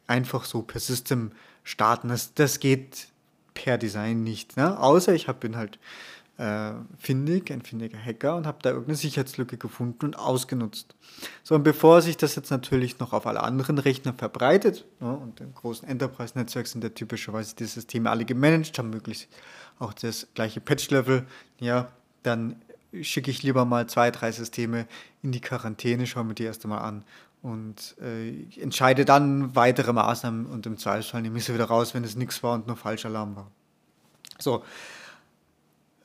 einfach 0.07 0.45
so 0.45 0.62
per 0.62 0.81
System 0.81 1.33
starten. 1.65 2.09
Das, 2.09 2.35
das 2.35 2.61
geht 2.61 3.09
per 3.55 3.79
Design 3.79 4.23
nicht. 4.23 4.57
Ne? 4.57 4.79
Außer 4.79 5.15
ich 5.15 5.29
hab, 5.29 5.41
bin 5.41 5.57
halt 5.57 5.79
äh, 6.43 6.73
findig, 6.99 7.53
ein 7.53 7.63
findiger 7.63 7.99
Hacker 7.99 8.35
und 8.35 8.49
habe 8.49 8.59
da 8.63 8.71
irgendeine 8.71 8.97
Sicherheitslücke 8.97 9.59
gefunden 9.59 10.07
und 10.07 10.19
ausgenutzt. 10.19 10.97
So, 11.45 11.55
und 11.55 11.63
bevor 11.63 12.03
sich 12.03 12.17
das 12.17 12.35
jetzt 12.35 12.51
natürlich 12.51 12.99
noch 12.99 13.13
auf 13.13 13.29
alle 13.29 13.45
anderen 13.45 13.79
Rechner 13.79 14.13
verbreitet, 14.13 14.85
ne, 14.99 15.17
und 15.17 15.41
im 15.41 15.55
großen 15.55 15.87
Enterprise-Netzwerk 15.89 16.67
sind 16.67 16.83
ja 16.83 16.91
typischerweise 16.91 17.55
die 17.55 17.67
Systeme 17.67 18.11
alle 18.11 18.25
gemanagt, 18.25 18.77
haben 18.77 18.91
möglichst 18.91 19.29
auch 19.79 19.93
das 19.93 20.27
gleiche 20.35 20.61
Patch-Level, 20.61 21.27
ja, 21.61 21.93
dann 22.25 22.57
schicke 23.01 23.31
ich 23.31 23.45
lieber 23.45 23.65
mal 23.65 23.87
zwei, 23.87 24.11
drei 24.11 24.33
Systeme 24.33 24.89
in 25.23 25.31
die 25.31 25.41
Quarantäne, 25.41 26.09
schaue 26.09 26.25
mir 26.25 26.35
die 26.35 26.43
erst 26.43 26.65
einmal 26.65 26.81
an 26.81 27.05
und 27.41 27.95
äh, 28.01 28.61
entscheide 28.61 29.05
dann 29.05 29.55
weitere 29.55 29.93
Maßnahmen 29.93 30.47
und 30.47 30.67
im 30.67 30.77
Zweifelsfall 30.77 31.23
nehme 31.23 31.39
ich 31.39 31.45
sie 31.45 31.55
wieder 31.55 31.67
raus, 31.67 31.95
wenn 31.95 32.03
es 32.03 32.17
nichts 32.17 32.43
war 32.43 32.55
und 32.55 32.67
nur 32.67 32.77
Falschalarm 32.77 33.37
war. 33.37 33.51
So, 34.41 34.65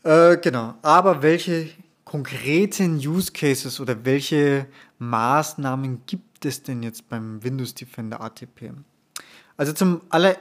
äh, 0.07 0.37
genau. 0.37 0.75
Aber 0.81 1.21
welche 1.21 1.69
konkreten 2.05 2.95
Use 2.95 3.31
Cases 3.31 3.79
oder 3.79 4.05
welche 4.05 4.67
Maßnahmen 4.99 6.03
gibt 6.05 6.45
es 6.45 6.63
denn 6.63 6.81
jetzt 6.81 7.09
beim 7.09 7.43
Windows 7.43 7.73
Defender 7.73 8.21
ATP? 8.21 8.71
Also 9.57 9.73
zum 9.73 10.01
aller 10.09 10.37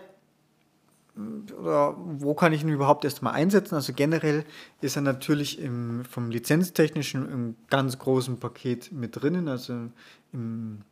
oder 1.59 1.97
wo 1.97 2.35
kann 2.35 2.53
ich 2.53 2.63
ihn 2.63 2.69
überhaupt 2.69 3.05
erstmal 3.05 3.33
einsetzen? 3.33 3.75
Also 3.75 3.93
generell 3.95 4.45
ist 4.81 4.97
er 4.97 5.03
natürlich 5.03 5.59
im, 5.59 6.05
vom 6.05 6.31
lizenztechnischen 6.31 7.31
im 7.31 7.57
ganz 7.71 7.99
großen 7.99 8.39
Paket 8.39 8.93
mit 8.93 9.21
drinnen, 9.21 9.49
also 9.49 9.89
im, 10.33 10.83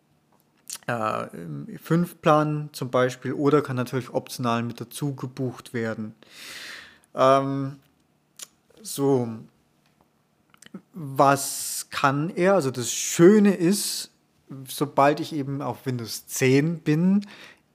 äh, 0.88 1.26
im 1.36 1.66
5-Plan 1.66 2.70
zum 2.72 2.90
Beispiel, 2.90 3.34
oder 3.34 3.60
kann 3.60 3.76
natürlich 3.76 4.14
optional 4.14 4.62
mit 4.62 4.80
dazu 4.80 5.14
gebucht 5.14 5.74
werden. 5.74 6.14
Ähm, 7.14 7.76
so, 8.84 9.28
was 10.92 11.86
kann 11.90 12.30
er? 12.30 12.54
Also 12.54 12.70
das 12.70 12.92
Schöne 12.92 13.54
ist, 13.54 14.10
sobald 14.68 15.20
ich 15.20 15.32
eben 15.32 15.62
auf 15.62 15.86
Windows 15.86 16.26
10 16.26 16.80
bin, 16.80 17.26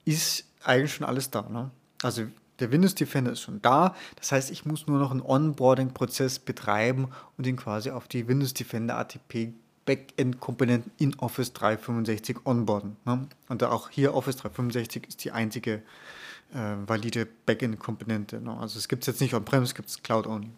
ist 0.04 0.44
eigentlich 0.62 0.94
schon 0.94 1.06
alles 1.06 1.30
da. 1.30 1.42
Ne? 1.42 1.70
Also 2.02 2.26
der 2.60 2.70
Windows 2.70 2.94
Defender 2.94 3.32
ist 3.32 3.40
schon 3.40 3.60
da. 3.60 3.94
Das 4.16 4.32
heißt, 4.32 4.50
ich 4.50 4.64
muss 4.64 4.86
nur 4.86 4.98
noch 4.98 5.10
einen 5.10 5.22
Onboarding-Prozess 5.22 6.38
betreiben 6.38 7.08
und 7.36 7.46
ihn 7.46 7.56
quasi 7.56 7.90
auf 7.90 8.06
die 8.06 8.28
Windows 8.28 8.54
Defender 8.54 8.96
ATP 8.98 9.52
Backend-Komponenten 9.86 10.92
in 10.98 11.18
Office 11.18 11.52
365 11.54 12.44
onboarden. 12.44 12.96
Ne? 13.04 13.26
Und 13.48 13.64
auch 13.64 13.90
hier 13.90 14.14
Office 14.14 14.36
365 14.36 15.08
ist 15.08 15.24
die 15.24 15.32
einzige 15.32 15.82
äh, 16.54 16.76
valide 16.86 17.26
Backend-Komponente. 17.46 18.40
Ne? 18.40 18.56
Also 18.56 18.78
es 18.78 18.88
gibt 18.88 19.02
es 19.02 19.06
jetzt 19.08 19.20
nicht 19.20 19.34
on-premise, 19.34 19.70
es 19.70 19.74
gibt 19.74 19.88
es 19.88 20.02
Cloud-only. 20.02 20.50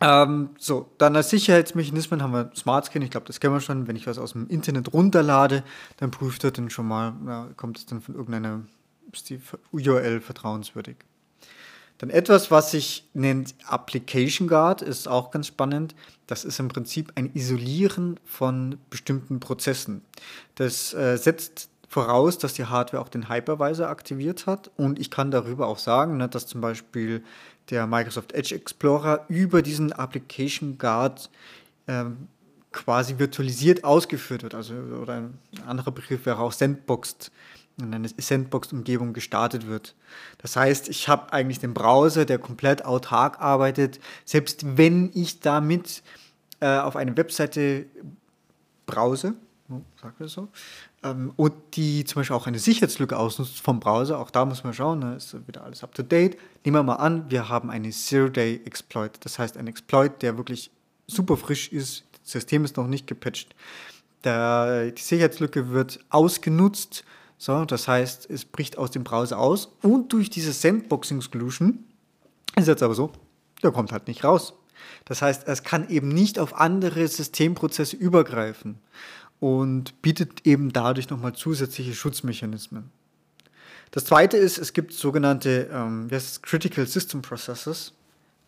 Ähm, 0.00 0.50
so, 0.58 0.90
dann 0.98 1.16
als 1.16 1.30
Sicherheitsmechanismen 1.30 2.22
haben 2.22 2.32
wir 2.32 2.50
SmartScan, 2.54 3.02
ich 3.02 3.10
glaube, 3.10 3.26
das 3.26 3.40
kennen 3.40 3.54
wir 3.54 3.60
schon. 3.60 3.86
Wenn 3.86 3.96
ich 3.96 4.06
was 4.06 4.18
aus 4.18 4.32
dem 4.32 4.48
Internet 4.48 4.92
runterlade, 4.92 5.64
dann 5.96 6.10
prüft 6.10 6.44
er 6.44 6.50
dann 6.50 6.70
schon 6.70 6.86
mal, 6.86 7.14
ja, 7.26 7.48
kommt 7.56 7.78
es 7.78 7.86
dann 7.86 8.02
von 8.02 8.14
irgendeiner 8.14 8.62
URL 9.72 10.20
vertrauenswürdig. 10.20 10.96
Dann 11.98 12.10
etwas, 12.10 12.50
was 12.50 12.72
sich 12.72 13.08
nennt 13.14 13.54
Application 13.66 14.48
Guard, 14.48 14.82
ist 14.82 15.08
auch 15.08 15.30
ganz 15.30 15.46
spannend. 15.46 15.94
Das 16.26 16.44
ist 16.44 16.60
im 16.60 16.68
Prinzip 16.68 17.12
ein 17.14 17.30
Isolieren 17.34 18.20
von 18.24 18.78
bestimmten 18.90 19.40
Prozessen. 19.40 20.02
Das 20.56 20.92
äh, 20.92 21.16
setzt 21.16 21.70
voraus, 21.88 22.36
dass 22.36 22.52
die 22.52 22.66
Hardware 22.66 23.02
auch 23.02 23.08
den 23.08 23.30
Hypervisor 23.30 23.88
aktiviert 23.88 24.46
hat 24.46 24.70
und 24.76 24.98
ich 24.98 25.10
kann 25.10 25.30
darüber 25.30 25.68
auch 25.68 25.78
sagen, 25.78 26.16
ne, 26.16 26.28
dass 26.28 26.46
zum 26.46 26.60
Beispiel 26.60 27.24
der 27.70 27.86
Microsoft 27.86 28.32
Edge 28.32 28.54
Explorer 28.54 29.24
über 29.28 29.62
diesen 29.62 29.92
Application 29.92 30.78
Guard 30.78 31.30
ähm, 31.88 32.28
quasi 32.72 33.18
virtualisiert 33.18 33.84
ausgeführt 33.84 34.42
wird. 34.42 34.54
Also, 34.54 34.74
oder 34.74 35.14
ein 35.14 35.38
anderer 35.66 35.92
Begriff 35.92 36.26
wäre 36.26 36.38
auch 36.38 36.52
Sandboxed, 36.52 37.32
in 37.78 37.94
einer 37.94 38.08
Sandbox-Umgebung 38.16 39.12
gestartet 39.12 39.66
wird. 39.66 39.94
Das 40.38 40.56
heißt, 40.56 40.88
ich 40.88 41.08
habe 41.08 41.32
eigentlich 41.32 41.58
den 41.58 41.74
Browser, 41.74 42.24
der 42.24 42.38
komplett 42.38 42.84
autark 42.84 43.40
arbeitet, 43.40 44.00
selbst 44.24 44.76
wenn 44.76 45.10
ich 45.14 45.40
damit 45.40 46.02
äh, 46.60 46.78
auf 46.78 46.96
eine 46.96 47.16
Webseite 47.16 47.86
browse, 48.86 49.34
sagt 50.00 50.20
man 50.20 50.28
so, 50.28 50.48
ähm, 51.02 51.32
und 51.36 51.54
die 51.74 52.04
zum 52.04 52.20
Beispiel 52.20 52.36
auch 52.36 52.46
eine 52.46 52.58
Sicherheitslücke 52.58 53.18
ausnutzt 53.18 53.60
vom 53.60 53.80
Browser, 53.80 54.18
auch 54.18 54.30
da 54.30 54.44
muss 54.44 54.64
man 54.64 54.72
schauen, 54.72 55.00
ne, 55.00 55.16
ist 55.16 55.34
wieder 55.46 55.64
alles 55.64 55.82
up 55.82 55.94
to 55.94 56.02
date. 56.02 56.36
Nehmen 56.64 56.76
wir 56.76 56.82
mal 56.82 56.96
an, 56.96 57.30
wir 57.30 57.48
haben 57.48 57.70
eine 57.70 57.90
Zero-Day-Exploit, 57.90 59.18
das 59.20 59.38
heißt 59.38 59.56
ein 59.56 59.66
Exploit, 59.66 60.22
der 60.22 60.36
wirklich 60.36 60.70
super 61.06 61.36
frisch 61.36 61.72
ist, 61.72 62.04
das 62.22 62.32
System 62.32 62.64
ist 62.64 62.76
noch 62.76 62.86
nicht 62.86 63.06
gepatcht. 63.06 63.54
Der, 64.24 64.90
die 64.90 65.02
Sicherheitslücke 65.02 65.70
wird 65.70 66.00
ausgenutzt, 66.10 67.04
so, 67.38 67.64
das 67.64 67.86
heißt, 67.86 68.30
es 68.30 68.44
bricht 68.44 68.78
aus 68.78 68.90
dem 68.90 69.04
Browser 69.04 69.38
aus 69.38 69.72
und 69.82 70.12
durch 70.12 70.30
diese 70.30 70.52
Sandboxing-Solution 70.52 71.84
ist 72.56 72.68
jetzt 72.68 72.82
aber 72.82 72.94
so, 72.94 73.12
der 73.62 73.72
kommt 73.72 73.92
halt 73.92 74.08
nicht 74.08 74.24
raus. 74.24 74.54
Das 75.04 75.22
heißt, 75.22 75.46
es 75.46 75.62
kann 75.62 75.88
eben 75.88 76.08
nicht 76.08 76.38
auf 76.38 76.54
andere 76.54 77.06
Systemprozesse 77.06 77.96
übergreifen 77.96 78.78
und 79.40 80.00
bietet 80.02 80.46
eben 80.46 80.72
dadurch 80.72 81.10
nochmal 81.10 81.34
zusätzliche 81.34 81.94
Schutzmechanismen. 81.94 82.90
Das 83.90 84.04
zweite 84.04 84.36
ist, 84.36 84.58
es 84.58 84.72
gibt 84.72 84.92
sogenannte 84.92 85.70
ähm, 85.72 86.08
Critical 86.42 86.86
System 86.86 87.22
Processes. 87.22 87.92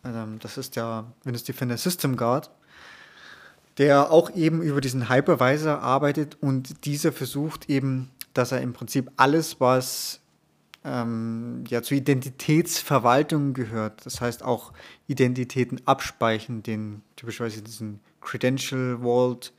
Ähm, 0.03 0.39
das 0.39 0.57
ist 0.57 0.75
der 0.75 1.05
Windows 1.23 1.43
Defender 1.43 1.77
System 1.77 2.15
Guard, 2.15 2.49
der 3.77 4.11
auch 4.11 4.35
eben 4.35 4.61
über 4.61 4.81
diesen 4.81 5.09
Hypervisor 5.09 5.79
arbeitet 5.79 6.37
und 6.41 6.85
dieser 6.85 7.11
versucht 7.11 7.69
eben, 7.69 8.09
dass 8.33 8.51
er 8.51 8.61
im 8.61 8.73
Prinzip 8.73 9.09
alles, 9.17 9.59
was 9.59 10.19
ähm, 10.83 11.63
ja, 11.67 11.81
zur 11.81 11.97
Identitätsverwaltung 11.97 13.53
gehört, 13.53 14.05
das 14.05 14.21
heißt 14.21 14.43
auch 14.43 14.73
Identitäten 15.07 15.81
abspeichern, 15.85 16.63
den 16.63 17.01
typischerweise 17.15 17.61
diesen 17.61 17.99
Credential 18.21 18.99
Vault, 19.01 19.53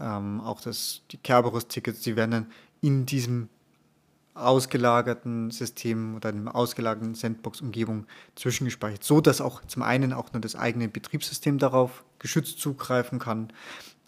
ähm, 0.00 0.40
auch 0.40 0.60
das, 0.60 1.02
die 1.10 1.18
Kerberos-Tickets, 1.18 2.00
die 2.00 2.16
werden 2.16 2.30
dann 2.30 2.46
in 2.80 3.06
diesem 3.06 3.48
ausgelagerten 4.34 5.50
System 5.50 6.14
oder 6.14 6.30
einem 6.30 6.48
ausgelagerten 6.48 7.14
Sandbox-Umgebung 7.14 8.06
zwischengespeichert, 8.36 9.04
so 9.04 9.20
dass 9.20 9.40
auch 9.40 9.64
zum 9.66 9.82
einen 9.82 10.12
auch 10.12 10.32
nur 10.32 10.40
das 10.40 10.56
eigene 10.56 10.88
Betriebssystem 10.88 11.58
darauf 11.58 12.04
geschützt 12.18 12.58
zugreifen 12.60 13.18
kann 13.18 13.52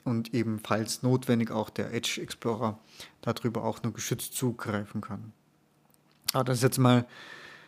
und 0.05 0.33
ebenfalls 0.35 1.03
notwendig 1.03 1.51
auch 1.51 1.71
der 1.71 1.93
Edge 1.93 2.21
Explorer 2.21 2.79
darüber 3.21 3.65
auch 3.65 3.83
nur 3.83 3.93
geschützt 3.93 4.35
zugreifen 4.35 5.01
kann. 5.01 5.33
Aber 6.33 6.45
das 6.45 6.59
ist 6.59 6.63
jetzt 6.63 6.79
mal 6.79 7.07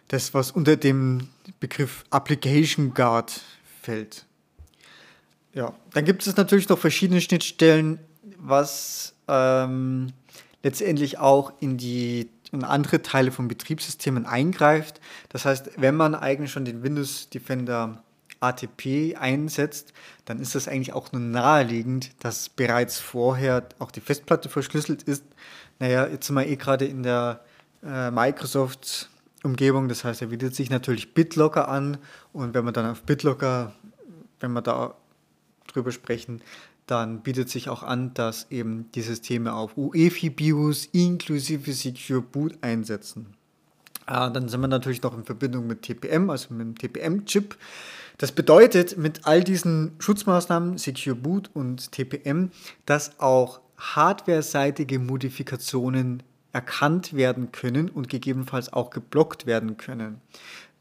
das, 0.08 0.34
was 0.34 0.50
unter 0.50 0.76
dem 0.76 1.28
Begriff 1.60 2.04
Application 2.10 2.94
Guard 2.94 3.42
fällt. 3.82 4.26
Ja, 5.52 5.74
dann 5.92 6.04
gibt 6.04 6.26
es 6.26 6.36
natürlich 6.36 6.68
noch 6.68 6.78
verschiedene 6.78 7.20
Schnittstellen 7.20 8.00
was 8.38 9.14
ähm, 9.28 10.12
letztendlich 10.62 11.18
auch 11.18 11.52
in 11.60 11.76
die 11.76 12.30
in 12.52 12.62
andere 12.62 13.02
Teile 13.02 13.32
von 13.32 13.48
Betriebssystemen 13.48 14.26
eingreift. 14.26 15.00
Das 15.28 15.44
heißt, 15.44 15.72
wenn 15.76 15.96
man 15.96 16.14
eigentlich 16.14 16.52
schon 16.52 16.64
den 16.64 16.84
Windows 16.84 17.28
Defender 17.28 18.04
ATP 18.40 19.16
einsetzt, 19.18 19.92
dann 20.24 20.38
ist 20.38 20.54
das 20.54 20.68
eigentlich 20.68 20.92
auch 20.92 21.10
nur 21.12 21.20
naheliegend, 21.20 22.10
dass 22.20 22.48
bereits 22.48 23.00
vorher 23.00 23.68
auch 23.78 23.90
die 23.90 24.00
Festplatte 24.00 24.48
verschlüsselt 24.48 25.02
ist. 25.02 25.24
Naja, 25.78 26.06
jetzt 26.06 26.26
sind 26.26 26.36
wir 26.36 26.46
eh 26.46 26.56
gerade 26.56 26.84
in 26.84 27.02
der 27.02 27.40
äh, 27.82 28.10
Microsoft 28.10 29.10
Umgebung, 29.42 29.88
das 29.88 30.04
heißt, 30.04 30.22
er 30.22 30.28
bietet 30.28 30.54
sich 30.54 30.70
natürlich 30.70 31.12
BitLocker 31.12 31.68
an 31.68 31.98
und 32.32 32.54
wenn 32.54 32.64
man 32.64 32.72
dann 32.72 32.86
auf 32.86 33.02
BitLocker, 33.02 33.74
wenn 34.40 34.52
wir 34.52 34.62
da 34.62 34.94
drüber 35.66 35.92
sprechen, 35.92 36.40
dann 36.86 37.22
bietet 37.22 37.48
sich 37.48 37.68
auch 37.68 37.82
an, 37.82 38.12
dass 38.14 38.46
eben 38.50 38.90
die 38.94 39.02
Systeme 39.02 39.54
auf 39.54 39.76
UEFI-BIOS 39.76 40.86
inklusive 40.92 41.72
Secure 41.72 42.20
Boot 42.20 42.58
einsetzen. 42.60 43.34
Äh, 44.06 44.30
dann 44.30 44.48
sind 44.48 44.60
wir 44.60 44.68
natürlich 44.68 45.02
noch 45.02 45.16
in 45.16 45.24
Verbindung 45.24 45.66
mit 45.66 45.82
TPM, 45.82 46.28
also 46.30 46.52
mit 46.52 46.60
dem 46.60 46.78
TPM-Chip. 46.78 47.56
Das 48.18 48.32
bedeutet, 48.32 48.96
mit 48.96 49.26
all 49.26 49.42
diesen 49.42 49.92
Schutzmaßnahmen, 49.98 50.78
Secure 50.78 51.16
Boot 51.16 51.50
und 51.54 51.90
TPM, 51.90 52.50
dass 52.86 53.18
auch 53.18 53.60
hardware-seitige 53.78 54.98
Modifikationen 54.98 56.22
erkannt 56.52 57.14
werden 57.14 57.50
können 57.50 57.88
und 57.88 58.08
gegebenenfalls 58.08 58.72
auch 58.72 58.90
geblockt 58.90 59.46
werden 59.46 59.76
können. 59.76 60.20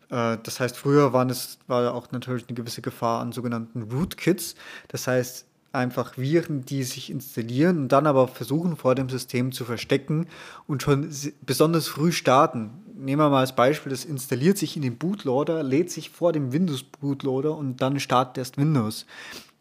Äh, 0.09 0.37
das 0.43 0.59
heißt, 0.59 0.77
früher 0.77 1.13
waren 1.13 1.29
es, 1.29 1.57
war 1.67 1.93
auch 1.93 2.11
natürlich 2.11 2.47
eine 2.47 2.55
gewisse 2.55 2.81
Gefahr 2.81 3.21
an 3.21 3.31
sogenannten 3.31 3.81
Rootkits. 3.83 4.55
Das 4.89 5.07
heißt, 5.07 5.47
einfach 5.73 6.17
Viren, 6.17 6.63
die 6.63 6.83
sich 6.83 7.09
installieren 7.09 7.79
und 7.79 7.87
dann 7.91 8.05
aber 8.05 8.27
versuchen, 8.27 8.77
vor 8.77 8.93
dem 8.93 9.09
System 9.09 9.51
zu 9.51 9.65
verstecken 9.65 10.27
und 10.67 10.83
schon 10.83 11.09
besonders 11.41 11.87
früh 11.87 12.11
starten. 12.11 12.69
Nehmen 12.95 13.21
wir 13.21 13.29
mal 13.29 13.39
als 13.39 13.55
Beispiel, 13.55 13.89
das 13.89 14.05
installiert 14.05 14.57
sich 14.57 14.75
in 14.75 14.83
den 14.83 14.97
Bootloader, 14.97 15.63
lädt 15.63 15.89
sich 15.89 16.11
vor 16.11 16.31
dem 16.31 16.53
Windows-Bootloader 16.53 17.57
und 17.57 17.81
dann 17.81 17.99
startet 17.99 18.37
erst 18.37 18.57
Windows. 18.57 19.07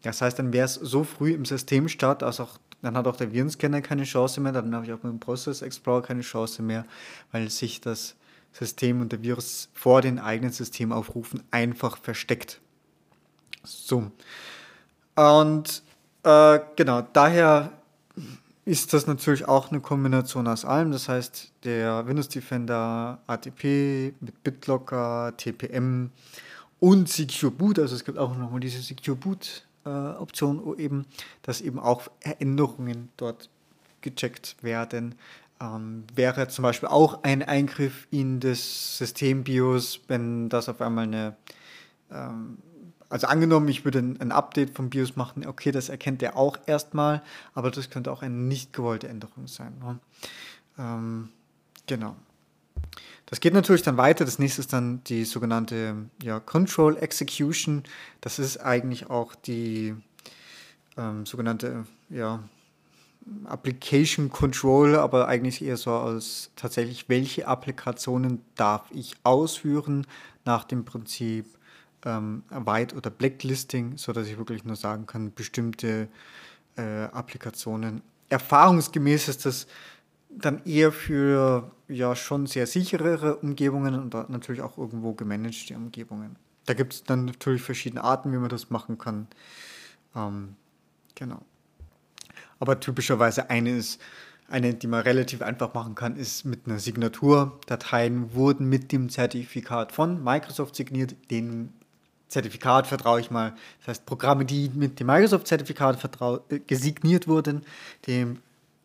Das 0.03 0.21
heißt, 0.21 0.37
dann 0.37 0.53
wäre 0.53 0.65
es 0.65 0.75
so 0.75 1.03
früh 1.03 1.33
im 1.33 1.45
Systemstart, 1.45 2.21
als 2.21 2.39
auch 2.39 2.59
dann 2.83 2.95
hat 2.95 3.07
auch 3.07 3.15
der 3.15 3.31
Virenscanner 3.31 3.81
keine 3.81 4.03
Chance 4.03 4.39
mehr, 4.39 4.51
dann 4.51 4.75
habe 4.75 4.85
ich 4.85 4.91
auch 4.91 5.01
mit 5.01 5.11
dem 5.11 5.19
Process 5.19 5.61
Explorer 5.61 6.03
keine 6.03 6.21
Chance 6.21 6.61
mehr, 6.61 6.85
weil 7.31 7.49
sich 7.49 7.81
das 7.81 8.15
System 8.51 9.01
und 9.01 9.11
der 9.11 9.23
Virus 9.23 9.69
vor 9.73 10.01
den 10.01 10.19
eigenen 10.19 10.51
Systemaufrufen 10.51 11.41
einfach 11.49 11.97
versteckt. 11.97 12.59
So. 13.63 14.11
Und 15.15 15.81
äh, 16.23 16.59
genau, 16.75 17.01
daher 17.13 17.71
ist 18.65 18.93
das 18.93 19.07
natürlich 19.07 19.47
auch 19.47 19.71
eine 19.71 19.81
Kombination 19.81 20.47
aus 20.47 20.63
allem. 20.63 20.91
Das 20.91 21.09
heißt, 21.09 21.51
der 21.63 22.07
Windows 22.07 22.29
Defender 22.29 23.19
ATP 23.27 24.13
mit 24.21 24.43
BitLocker, 24.43 25.33
TPM 25.35 26.11
und 26.79 27.09
Secure 27.09 27.51
Boot, 27.51 27.79
also 27.79 27.95
es 27.95 28.05
gibt 28.05 28.17
auch 28.17 28.35
nochmal 28.37 28.59
diese 28.59 28.81
Secure 28.81 29.17
Boot 29.17 29.65
äh, 29.85 29.89
Option 29.89 30.77
eben, 30.77 31.05
dass 31.41 31.61
eben 31.61 31.79
auch 31.79 32.07
Änderungen 32.39 33.09
dort 33.17 33.49
gecheckt 34.01 34.55
werden. 34.61 35.15
Ähm, 35.61 36.05
wäre 36.13 36.47
zum 36.47 36.63
Beispiel 36.63 36.89
auch 36.89 37.23
ein 37.23 37.43
Eingriff 37.43 38.07
in 38.11 38.39
das 38.39 38.97
System 38.97 39.43
BIOS, 39.43 40.01
wenn 40.07 40.49
das 40.49 40.69
auf 40.69 40.81
einmal 40.81 41.05
eine 41.05 41.35
ähm, 42.11 42.57
also 43.13 43.27
angenommen, 43.27 43.67
ich 43.67 43.85
würde 43.85 43.99
ein, 43.99 44.31
Update 44.31 44.71
vom 44.71 44.89
BIOS 44.89 45.15
machen, 45.15 45.45
okay, 45.45 45.71
das 45.71 45.87
erkennt 45.87 46.23
er 46.23 46.35
auch 46.35 46.57
erstmal, 46.65 47.21
aber 47.53 47.69
das 47.69 47.91
könnte 47.91 48.11
auch 48.11 48.23
eine 48.23 48.33
nicht 48.33 48.73
gewollte 48.73 49.07
Änderung 49.07 49.45
sein. 49.45 49.71
Ne? 49.79 49.99
Ähm, 50.79 51.29
genau. 51.85 52.15
Das 53.27 53.39
geht 53.39 53.53
natürlich 53.53 53.83
dann 53.83 53.97
weiter. 53.97 54.25
Das 54.25 54.39
nächste 54.39 54.61
ist 54.61 54.73
dann 54.73 55.03
die 55.03 55.25
sogenannte 55.25 56.09
ja, 56.23 56.39
Control 56.39 56.97
Execution. 56.97 57.83
Das 58.19 58.39
ist 58.39 58.57
eigentlich 58.57 59.11
auch 59.11 59.35
die 59.35 59.93
ähm, 60.97 61.27
sogenannte 61.27 61.85
ja, 62.09 62.39
Application 63.45 64.31
Control, 64.31 64.95
aber 64.95 65.27
eigentlich 65.27 65.63
eher 65.63 65.77
so 65.77 65.91
als 65.91 66.49
tatsächlich, 66.55 67.09
welche 67.09 67.47
Applikationen 67.47 68.41
darf 68.55 68.89
ich 68.89 69.13
ausführen 69.21 70.07
nach 70.45 70.63
dem 70.63 70.83
Prinzip 70.83 71.45
ähm, 72.05 72.43
White- 72.49 72.95
oder 72.95 73.09
Blacklisting, 73.09 73.97
sodass 73.97 74.27
ich 74.27 74.37
wirklich 74.37 74.63
nur 74.63 74.75
sagen 74.75 75.05
kann, 75.05 75.33
bestimmte 75.33 76.07
äh, 76.75 77.03
Applikationen. 77.05 78.01
Erfahrungsgemäß 78.29 79.27
ist 79.27 79.45
das 79.45 79.67
dann 80.29 80.63
eher 80.65 80.91
für 80.91 81.71
ja 81.87 82.15
schon 82.15 82.47
sehr 82.47 82.65
sicherere 82.65 83.37
Umgebungen 83.37 83.95
und 83.95 84.13
natürlich 84.29 84.61
auch 84.61 84.77
irgendwo 84.77 85.13
gemanagte 85.13 85.75
Umgebungen. 85.75 86.35
Da 86.65 86.73
gibt 86.73 86.93
es 86.93 87.03
dann 87.03 87.25
natürlich 87.25 87.61
verschiedene 87.61 88.03
Arten, 88.03 88.31
wie 88.31 88.37
man 88.37 88.49
das 88.49 88.69
machen 88.69 88.97
kann. 88.97 89.27
Ähm, 90.15 90.55
genau. 91.15 91.41
Aber 92.59 92.79
typischerweise 92.79 93.49
eine 93.49 93.71
ist, 93.71 94.01
eine, 94.47 94.73
die 94.73 94.87
man 94.87 95.01
relativ 95.01 95.41
einfach 95.41 95.73
machen 95.73 95.95
kann, 95.95 96.15
ist 96.15 96.45
mit 96.45 96.65
einer 96.65 96.79
Signatur. 96.79 97.59
Dateien 97.65 98.33
wurden 98.33 98.69
mit 98.69 98.91
dem 98.91 99.09
Zertifikat 99.09 99.91
von 99.91 100.23
Microsoft 100.23 100.75
signiert, 100.75 101.15
den 101.31 101.73
Zertifikat 102.33 102.87
vertraue 102.87 103.19
ich 103.19 103.29
mal. 103.29 103.53
Das 103.79 103.89
heißt, 103.89 104.05
Programme, 104.05 104.43
die 104.43 104.69
mit 104.73 104.99
dem 104.99 105.07
Microsoft-Zertifikat 105.07 106.03
äh, 106.49 106.59
gesigniert 106.59 107.27
wurden, 107.27 107.61
dem, 108.07 108.39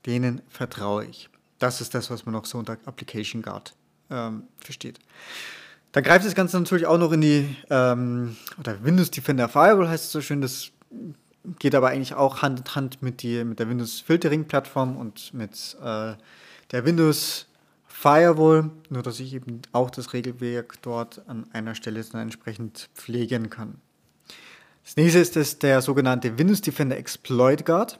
denen 0.04 0.42
vertraue 0.48 1.06
ich. 1.06 1.30
Das 1.58 1.80
ist 1.80 1.94
das, 1.94 2.10
was 2.10 2.26
man 2.26 2.34
noch 2.34 2.44
so 2.44 2.58
unter 2.58 2.76
Application 2.84 3.42
Guard 3.42 3.74
ähm, 4.10 4.44
versteht. 4.58 4.98
Dann 5.92 6.04
greift 6.04 6.26
das 6.26 6.34
Ganze 6.34 6.58
natürlich 6.58 6.86
auch 6.86 6.98
noch 6.98 7.10
in 7.12 7.22
die, 7.22 7.56
ähm, 7.70 8.36
oder 8.60 8.84
Windows 8.84 9.10
Defender 9.10 9.48
Firewall 9.48 9.88
heißt 9.88 10.04
es 10.04 10.12
so 10.12 10.20
schön, 10.20 10.42
das 10.42 10.70
geht 11.58 11.74
aber 11.74 11.88
eigentlich 11.88 12.14
auch 12.14 12.42
Hand 12.42 12.60
in 12.60 12.74
Hand 12.74 13.02
mit, 13.02 13.22
die, 13.22 13.42
mit 13.44 13.58
der 13.58 13.70
Windows 13.70 14.00
Filtering 14.00 14.44
Plattform 14.44 14.96
und 14.96 15.32
mit 15.32 15.76
äh, 15.82 16.12
der 16.70 16.84
Windows 16.84 17.46
Firewall, 18.00 18.70
nur 18.90 19.02
dass 19.02 19.18
ich 19.18 19.34
eben 19.34 19.60
auch 19.72 19.90
das 19.90 20.12
Regelwerk 20.12 20.80
dort 20.82 21.20
an 21.26 21.46
einer 21.52 21.74
Stelle 21.74 22.04
dann 22.04 22.20
entsprechend 22.20 22.88
pflegen 22.94 23.50
kann. 23.50 23.80
Das 24.84 24.96
nächste 24.96 25.18
ist 25.18 25.34
das 25.34 25.58
der 25.58 25.82
sogenannte 25.82 26.38
Windows 26.38 26.60
Defender 26.60 26.96
Exploit 26.96 27.66
Guard. 27.66 27.98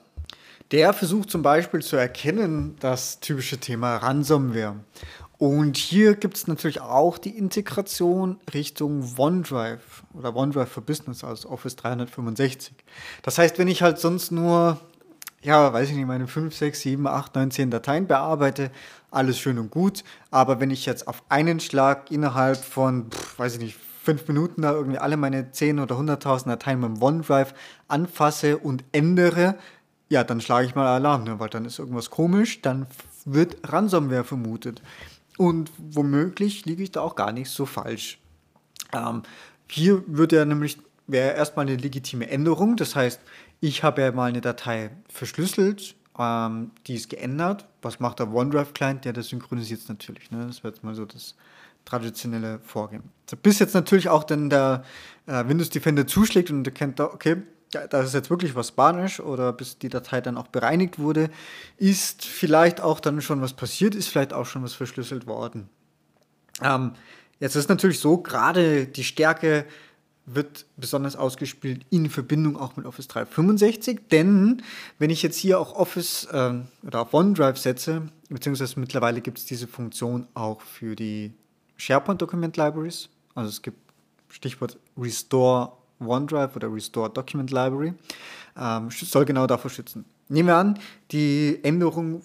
Der 0.71 0.93
versucht 0.93 1.31
zum 1.31 1.43
Beispiel 1.43 1.83
zu 1.83 1.97
erkennen, 1.97 2.77
das 2.79 3.19
typische 3.19 3.59
Thema 3.59 3.97
Ransomware. 3.97 4.77
Und 5.37 5.77
hier 5.77 6.15
gibt 6.15 6.37
es 6.37 6.47
natürlich 6.47 6.81
auch 6.81 7.19
die 7.19 7.37
Integration 7.37 8.39
Richtung 8.55 9.05
OneDrive 9.17 10.05
oder 10.15 10.37
OneDrive 10.37 10.69
for 10.69 10.85
Business, 10.85 11.25
also 11.25 11.49
Office 11.49 11.75
365. 11.75 12.73
Das 13.23 13.37
heißt, 13.37 13.59
wenn 13.59 13.67
ich 13.67 13.83
halt 13.83 13.99
sonst 13.99 14.31
nur 14.31 14.81
ja, 15.42 15.72
weiß 15.72 15.90
ich 15.90 15.96
nicht, 15.96 16.07
meine 16.07 16.27
5, 16.27 16.55
6, 16.55 16.81
7, 16.81 17.07
8, 17.07 17.35
9, 17.35 17.51
10 17.51 17.70
Dateien 17.70 18.07
bearbeite, 18.07 18.70
alles 19.11 19.38
schön 19.38 19.59
und 19.59 19.70
gut. 19.70 20.05
Aber 20.31 20.61
wenn 20.61 20.70
ich 20.70 20.87
jetzt 20.87 21.07
auf 21.07 21.22
einen 21.29 21.61
Schlag 21.61 22.11
innerhalb 22.11 22.57
von, 22.57 23.11
pff, 23.11 23.38
weiß 23.38 23.55
ich 23.55 23.61
nicht, 23.61 23.77
fünf 24.03 24.27
Minuten 24.27 24.62
da 24.62 24.72
irgendwie 24.72 24.98
alle 24.98 25.16
meine 25.16 25.53
10 25.53 25.81
oder 25.81 25.96
100.000 25.96 26.46
Dateien 26.46 26.81
mit 26.81 26.96
dem 26.96 27.03
OneDrive 27.03 27.55
anfasse 27.88 28.59
und 28.59 28.83
ändere, 28.92 29.57
ja, 30.09 30.24
dann 30.24 30.40
schlage 30.40 30.66
ich 30.66 30.74
mal 30.74 30.87
Alarm, 30.87 31.24
ne? 31.24 31.38
weil 31.38 31.51
dann 31.51 31.66
ist 31.66 31.79
irgendwas 31.79 32.11
komisch, 32.11 32.62
dann 32.62 32.87
wird 33.24 33.59
Ransomware 33.70 34.24
vermutet. 34.24 34.83
Und 35.37 35.70
womöglich 35.77 36.64
liege 36.64 36.83
ich 36.83 36.90
da 36.90 37.03
auch 37.03 37.14
gar 37.14 37.33
nicht 37.33 37.51
so 37.51 37.66
falsch. 37.66 38.18
Ähm, 38.94 39.22
hier 39.70 40.03
wird 40.07 40.33
ja 40.33 40.44
nämlich, 40.44 40.79
wäre 41.09 41.35
erstmal 41.35 41.66
eine 41.66 41.77
legitime 41.77 42.31
Änderung, 42.31 42.77
das 42.77 42.94
heißt, 42.94 43.21
ich 43.61 43.83
habe 43.83 44.03
ja 44.03 44.12
mal 44.12 44.29
eine 44.29 44.40
Datei 44.40 44.90
verschlüsselt, 45.09 45.97
ähm, 46.18 46.71
die 46.87 46.94
ist 46.94 47.09
geändert. 47.09 47.66
Was 47.83 48.01
macht 48.01 48.18
der 48.18 48.33
OneDrive-Client? 48.33 49.05
Ja, 49.05 49.12
der 49.12 49.23
synchronisiert 49.23 49.81
es 49.81 49.88
natürlich. 49.88 50.31
Ne? 50.31 50.47
Das 50.47 50.62
wäre 50.62 50.75
jetzt 50.75 50.85
mal 50.85 50.94
so 50.94 51.05
das 51.05 51.35
traditionelle 51.85 52.61
Vorgehen. 52.61 53.05
So, 53.29 53.37
bis 53.37 53.59
jetzt 53.59 53.75
natürlich 53.75 54.09
auch 54.09 54.25
dann 54.25 54.51
der 54.51 54.85
äh, 55.27 55.44
Windows 55.47 55.71
Defender 55.71 56.07
zuschlägt 56.07 56.51
und 56.51 56.66
erkennt, 56.66 57.01
okay, 57.01 57.42
das 57.71 58.07
ist 58.07 58.14
jetzt 58.14 58.31
wirklich 58.31 58.55
was 58.55 58.68
Spanisch 58.68 59.21
oder 59.21 59.53
bis 59.53 59.79
die 59.79 59.88
Datei 59.88 60.21
dann 60.21 60.37
auch 60.37 60.49
bereinigt 60.49 60.99
wurde, 60.99 61.31
ist 61.77 62.25
vielleicht 62.25 62.81
auch 62.81 62.99
dann 62.99 63.21
schon 63.21 63.40
was 63.40 63.53
passiert, 63.53 63.94
ist 63.94 64.09
vielleicht 64.09 64.33
auch 64.33 64.47
schon 64.47 64.62
was 64.62 64.73
verschlüsselt 64.73 65.27
worden. 65.27 65.68
Ähm, 66.62 66.92
jetzt 67.40 67.57
ist 67.57 67.68
natürlich 67.68 68.01
so, 68.01 68.18
gerade 68.18 68.87
die 68.87 69.05
Stärke 69.05 69.66
wird 70.35 70.67
besonders 70.77 71.17
ausgespielt 71.17 71.85
in 71.91 72.11
Verbindung 72.11 72.57
auch 72.57 72.77
mit 72.77 72.87
Office 72.87 73.09
365, 73.09 74.01
denn 74.11 74.62
wenn 74.99 75.11
ich 75.11 75.23
jetzt 75.23 75.37
hier 75.37 75.59
auch 75.59 75.75
Office 75.75 76.29
ähm, 76.33 76.69
oder 76.87 77.03
auf 77.03 77.14
OneDrive 77.14 77.59
setze, 77.59 78.03
beziehungsweise 78.29 78.79
mittlerweile 78.79 79.21
gibt 79.21 79.38
es 79.38 79.47
diese 79.47 79.67
Funktion 79.67 80.27
auch 80.35 80.61
für 80.61 80.95
die 80.95 81.33
SharePoint 81.77 82.21
Document 82.21 82.57
Libraries, 82.57 83.09
also 83.35 83.49
es 83.49 83.62
gibt 83.62 83.79
Stichwort 84.29 84.79
Restore 84.97 85.73
OneDrive 86.01 86.55
oder 86.57 86.73
Restore 86.73 87.11
Document 87.11 87.51
Library, 87.51 87.95
ähm, 88.57 88.91
soll 88.91 89.25
genau 89.25 89.47
davor 89.47 89.71
schützen. 89.71 90.05
Nehmen 90.29 90.49
wir 90.49 90.57
an, 90.57 90.79
die 91.11 91.59
Änderung 91.62 92.23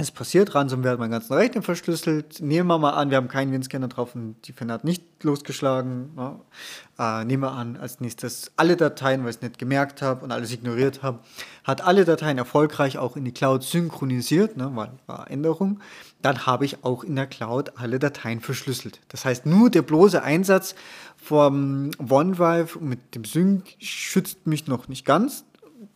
es 0.00 0.12
passiert, 0.12 0.54
Ransomware 0.54 0.92
hat 0.92 1.00
meinen 1.00 1.10
ganzen 1.10 1.34
Rechner 1.34 1.60
verschlüsselt. 1.60 2.40
Nehmen 2.40 2.68
wir 2.68 2.78
mal 2.78 2.92
an, 2.92 3.10
wir 3.10 3.16
haben 3.16 3.26
keinen 3.26 3.50
Win-Scanner 3.50 3.88
drauf 3.88 4.14
und 4.14 4.36
die 4.46 4.52
Fan 4.52 4.70
hat 4.70 4.84
nicht 4.84 5.02
losgeschlagen. 5.24 6.10
Ja. 6.16 7.20
Äh, 7.20 7.24
nehmen 7.24 7.42
wir 7.42 7.50
an, 7.50 7.76
als 7.76 7.98
nächstes 7.98 8.52
alle 8.54 8.76
Dateien, 8.76 9.24
weil 9.24 9.30
ich 9.30 9.36
es 9.36 9.42
nicht 9.42 9.58
gemerkt 9.58 10.00
habe 10.00 10.24
und 10.24 10.30
alles 10.30 10.52
ignoriert 10.52 11.02
habe, 11.02 11.18
hat 11.64 11.80
alle 11.80 12.04
Dateien 12.04 12.38
erfolgreich 12.38 12.96
auch 12.96 13.16
in 13.16 13.24
die 13.24 13.32
Cloud 13.32 13.64
synchronisiert, 13.64 14.56
ne, 14.56 14.70
weil 14.72 14.92
war 15.06 15.28
Änderung. 15.28 15.80
Dann 16.22 16.46
habe 16.46 16.64
ich 16.64 16.84
auch 16.84 17.02
in 17.02 17.16
der 17.16 17.26
Cloud 17.26 17.72
alle 17.74 17.98
Dateien 17.98 18.38
verschlüsselt. 18.38 19.00
Das 19.08 19.24
heißt, 19.24 19.46
nur 19.46 19.68
der 19.68 19.82
bloße 19.82 20.22
Einsatz 20.22 20.76
vom 21.16 21.90
OneDrive 22.08 22.78
mit 22.80 23.16
dem 23.16 23.24
Sync 23.24 23.74
schützt 23.80 24.46
mich 24.46 24.68
noch 24.68 24.86
nicht 24.86 25.04
ganz. 25.04 25.44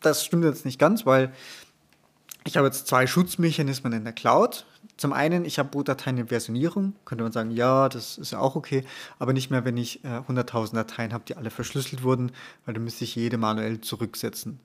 Das 0.00 0.24
stimmt 0.24 0.42
jetzt 0.42 0.64
nicht 0.64 0.80
ganz, 0.80 1.06
weil 1.06 1.32
ich 2.44 2.56
habe 2.56 2.66
jetzt 2.66 2.86
zwei 2.86 3.06
Schutzmechanismen 3.06 3.92
in 3.92 4.04
der 4.04 4.12
Cloud. 4.12 4.66
Zum 4.96 5.12
einen, 5.12 5.44
ich 5.44 5.58
habe 5.58 5.70
Bootdateien 5.70 6.18
in 6.18 6.28
Versionierung, 6.28 6.94
könnte 7.04 7.24
man 7.24 7.32
sagen, 7.32 7.50
ja, 7.50 7.88
das 7.88 8.18
ist 8.18 8.32
ja 8.32 8.38
auch 8.38 8.56
okay, 8.56 8.84
aber 9.18 9.32
nicht 9.32 9.50
mehr, 9.50 9.64
wenn 9.64 9.76
ich 9.76 10.04
äh, 10.04 10.08
100.000 10.28 10.74
Dateien 10.74 11.12
habe, 11.12 11.24
die 11.26 11.36
alle 11.36 11.50
verschlüsselt 11.50 12.02
wurden, 12.02 12.30
weil 12.66 12.74
dann 12.74 12.84
müsste 12.84 13.04
ich 13.04 13.16
jede 13.16 13.38
manuell 13.38 13.80
zurücksetzen. 13.80 14.60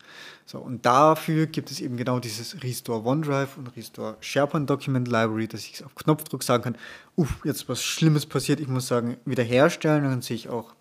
So, 0.45 0.59
und 0.59 0.85
dafür 0.85 1.47
gibt 1.47 1.71
es 1.71 1.79
eben 1.79 1.97
genau 1.97 2.19
dieses 2.19 2.61
Restore 2.61 3.03
OneDrive 3.07 3.57
und 3.57 3.75
Restore 3.75 4.17
SharePoint 4.19 4.69
Document 4.69 5.07
Library, 5.07 5.47
dass 5.47 5.61
ich 5.61 5.83
auf 5.85 5.95
Knopfdruck 5.95 6.43
sagen 6.43 6.63
kann, 6.63 6.77
uff, 7.15 7.39
jetzt 7.43 7.69
was 7.69 7.81
Schlimmes 7.81 8.25
passiert, 8.25 8.59
ich 8.59 8.67
muss 8.67 8.87
sagen, 8.87 9.17
wiederherstellen, 9.25 10.03
und 10.03 10.11
dann 10.11 10.21
sehe 10.21 10.35
ich 10.35 10.49
auch 10.49 10.73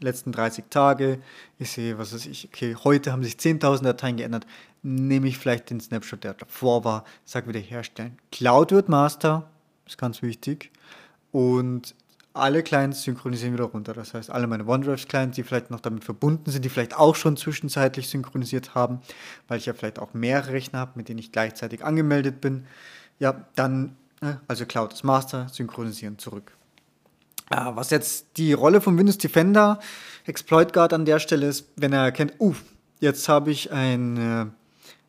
letzten 0.00 0.32
30 0.32 0.66
Tage, 0.70 1.18
ich 1.58 1.70
sehe, 1.70 1.98
was 1.98 2.12
weiß 2.12 2.26
ich, 2.26 2.48
okay, 2.52 2.76
heute 2.84 3.12
haben 3.12 3.24
sich 3.24 3.34
10.000 3.34 3.82
Dateien 3.82 4.16
geändert, 4.16 4.46
nehme 4.86 5.26
ich 5.26 5.36
vielleicht 5.36 5.70
den 5.70 5.80
Snapshot, 5.80 6.22
der 6.22 6.34
davor 6.34 6.84
war, 6.84 7.04
sage 7.24 7.48
wieder 7.48 7.58
herstellen. 7.58 8.16
Cloud 8.30 8.70
wird 8.70 8.88
Master, 8.88 9.50
ist 9.84 9.98
ganz 9.98 10.22
wichtig. 10.22 10.70
Und 11.32 11.96
alle 12.34 12.62
Clients 12.62 13.02
synchronisieren 13.02 13.54
wieder 13.54 13.64
runter. 13.64 13.94
Das 13.94 14.14
heißt, 14.14 14.30
alle 14.30 14.46
meine 14.46 14.64
OneDrive-Clients, 14.66 15.34
die 15.34 15.42
vielleicht 15.42 15.70
noch 15.70 15.80
damit 15.80 16.04
verbunden 16.04 16.50
sind, 16.50 16.64
die 16.64 16.68
vielleicht 16.68 16.96
auch 16.96 17.16
schon 17.16 17.36
zwischenzeitlich 17.36 18.08
synchronisiert 18.08 18.74
haben, 18.74 19.00
weil 19.48 19.58
ich 19.58 19.66
ja 19.66 19.74
vielleicht 19.74 19.98
auch 19.98 20.14
mehrere 20.14 20.52
Rechner 20.52 20.78
habe, 20.78 20.92
mit 20.94 21.08
denen 21.08 21.18
ich 21.18 21.32
gleichzeitig 21.32 21.84
angemeldet 21.84 22.40
bin, 22.40 22.66
ja, 23.18 23.44
dann, 23.56 23.96
ne, 24.20 24.40
also 24.46 24.66
Cloud 24.66 24.92
ist 24.92 25.02
Master, 25.02 25.48
synchronisieren 25.48 26.18
zurück. 26.18 26.52
Was 27.48 27.90
jetzt 27.90 28.26
die 28.36 28.52
Rolle 28.52 28.80
von 28.80 28.98
Windows 28.98 29.18
Defender 29.18 29.78
Exploit 30.26 30.72
Guard 30.72 30.92
an 30.92 31.04
der 31.04 31.20
Stelle 31.20 31.46
ist, 31.46 31.68
wenn 31.76 31.92
er 31.92 32.04
erkennt, 32.04 32.34
uh, 32.40 32.54
jetzt 33.00 33.28
habe 33.28 33.52
ich 33.52 33.72
ein 33.72 34.52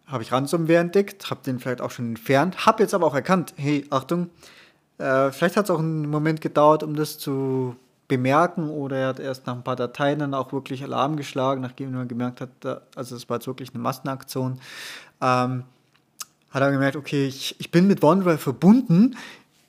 habe 0.07 0.23
ich 0.23 0.31
Ransomware 0.31 0.79
entdeckt, 0.79 1.29
habe 1.29 1.41
den 1.45 1.59
vielleicht 1.59 1.81
auch 1.81 1.91
schon 1.91 2.07
entfernt, 2.07 2.65
habe 2.65 2.81
jetzt 2.83 2.93
aber 2.93 3.05
auch 3.05 3.15
erkannt, 3.15 3.53
hey, 3.57 3.85
Achtung, 3.89 4.29
äh, 4.97 5.31
vielleicht 5.31 5.57
hat 5.57 5.65
es 5.65 5.71
auch 5.71 5.79
einen 5.79 6.09
Moment 6.09 6.41
gedauert, 6.41 6.81
um 6.81 6.95
das 6.95 7.19
zu 7.19 7.75
bemerken 8.07 8.69
oder 8.69 8.97
er 8.97 9.07
hat 9.09 9.19
erst 9.19 9.45
nach 9.47 9.55
ein 9.55 9.63
paar 9.63 9.75
Dateien 9.75 10.19
dann 10.19 10.33
auch 10.33 10.53
wirklich 10.53 10.81
Alarm 10.81 11.17
geschlagen, 11.17 11.61
nachdem 11.61 11.93
er 11.93 12.05
gemerkt 12.05 12.39
hat, 12.41 12.83
also 12.95 13.15
es 13.15 13.29
war 13.29 13.37
jetzt 13.37 13.47
wirklich 13.47 13.73
eine 13.73 13.79
Massenaktion, 13.79 14.59
ähm, 15.21 15.63
hat 16.51 16.61
er 16.61 16.71
gemerkt, 16.71 16.95
okay, 16.95 17.27
ich, 17.27 17.59
ich 17.59 17.69
bin 17.69 17.87
mit 17.87 18.01
OneDrive 18.01 18.41
verbunden, 18.41 19.17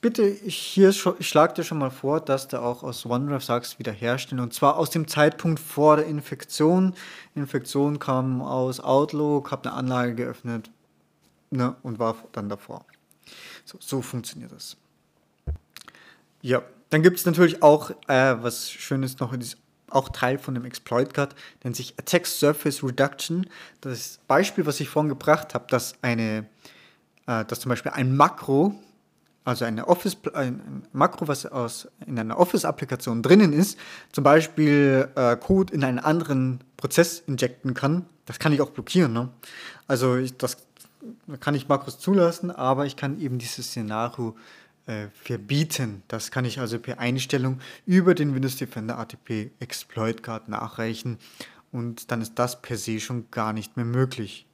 bitte, 0.01 0.23
ich, 0.23 0.55
hier, 0.55 0.89
ich 0.89 1.27
schlage 1.27 1.53
dir 1.53 1.63
schon 1.63 1.77
mal 1.77 1.91
vor, 1.91 2.21
dass 2.21 2.47
du 2.47 2.61
auch 2.61 2.83
aus 2.83 3.05
OneDrive 3.05 3.43
sagst, 3.43 3.79
wiederherstellen. 3.79 4.43
Und 4.43 4.53
zwar 4.53 4.77
aus 4.77 4.89
dem 4.89 5.07
Zeitpunkt 5.07 5.59
vor 5.59 5.97
der 5.97 6.05
Infektion. 6.05 6.93
Infektion 7.35 7.99
kam 7.99 8.41
aus 8.41 8.79
Outlook, 8.79 9.51
habe 9.51 9.69
eine 9.69 9.77
Anlage 9.77 10.15
geöffnet 10.15 10.69
ne, 11.51 11.75
und 11.83 11.99
war 11.99 12.15
dann 12.31 12.49
davor. 12.49 12.85
So, 13.65 13.77
so 13.79 14.01
funktioniert 14.01 14.51
das. 14.51 14.77
Ja, 16.41 16.63
dann 16.89 17.03
gibt 17.03 17.19
es 17.19 17.25
natürlich 17.25 17.61
auch, 17.61 17.91
äh, 18.07 18.35
was 18.41 18.71
schön 18.71 19.03
ist 19.03 19.19
noch, 19.19 19.33
ist 19.33 19.57
auch 19.89 20.09
Teil 20.09 20.37
von 20.37 20.53
dem 20.53 20.65
Exploit 20.65 21.13
Guard, 21.13 21.35
nennt 21.63 21.75
sich 21.75 21.95
Attack 21.97 22.27
Surface 22.27 22.83
Reduction. 22.83 23.49
Das 23.81 24.19
Beispiel, 24.27 24.65
was 24.65 24.79
ich 24.79 24.89
vorhin 24.89 25.09
gebracht 25.09 25.53
habe, 25.53 25.65
dass 25.69 25.95
eine, 26.01 26.45
äh, 27.27 27.43
dass 27.45 27.59
zum 27.59 27.69
Beispiel 27.69 27.91
ein 27.91 28.15
Makro 28.15 28.75
also 29.49 29.65
eine 29.65 29.87
Office, 29.87 30.17
ein 30.33 30.83
Makro, 30.93 31.27
was 31.27 31.45
aus, 31.45 31.87
in 32.05 32.19
einer 32.19 32.37
Office-Applikation 32.37 33.23
drinnen 33.23 33.51
ist, 33.51 33.77
zum 34.11 34.23
Beispiel 34.23 35.09
äh, 35.15 35.35
Code 35.37 35.73
in 35.73 35.83
einen 35.83 35.99
anderen 35.99 36.63
Prozess 36.77 37.23
injecten 37.25 37.73
kann, 37.73 38.05
das 38.25 38.39
kann 38.39 38.53
ich 38.53 38.61
auch 38.61 38.69
blockieren. 38.69 39.11
Ne? 39.11 39.29
Also 39.87 40.17
ich, 40.17 40.37
das 40.37 40.57
kann 41.39 41.55
ich 41.55 41.67
Makros 41.67 41.99
zulassen, 41.99 42.51
aber 42.51 42.85
ich 42.85 42.95
kann 42.95 43.19
eben 43.19 43.39
dieses 43.39 43.67
Szenario 43.67 44.35
äh, 44.85 45.07
verbieten. 45.13 46.03
Das 46.07 46.29
kann 46.29 46.45
ich 46.45 46.59
also 46.59 46.79
per 46.79 46.99
Einstellung 46.99 47.59
über 47.85 48.13
den 48.13 48.35
Windows 48.35 48.57
Defender 48.57 48.99
ATP 48.99 49.51
Exploit 49.59 50.21
Guard 50.21 50.47
nachreichen 50.47 51.17
und 51.71 52.11
dann 52.11 52.21
ist 52.21 52.37
das 52.37 52.61
per 52.61 52.77
se 52.77 52.99
schon 52.99 53.31
gar 53.31 53.53
nicht 53.53 53.77
mehr 53.77 53.85
möglich. 53.85 54.45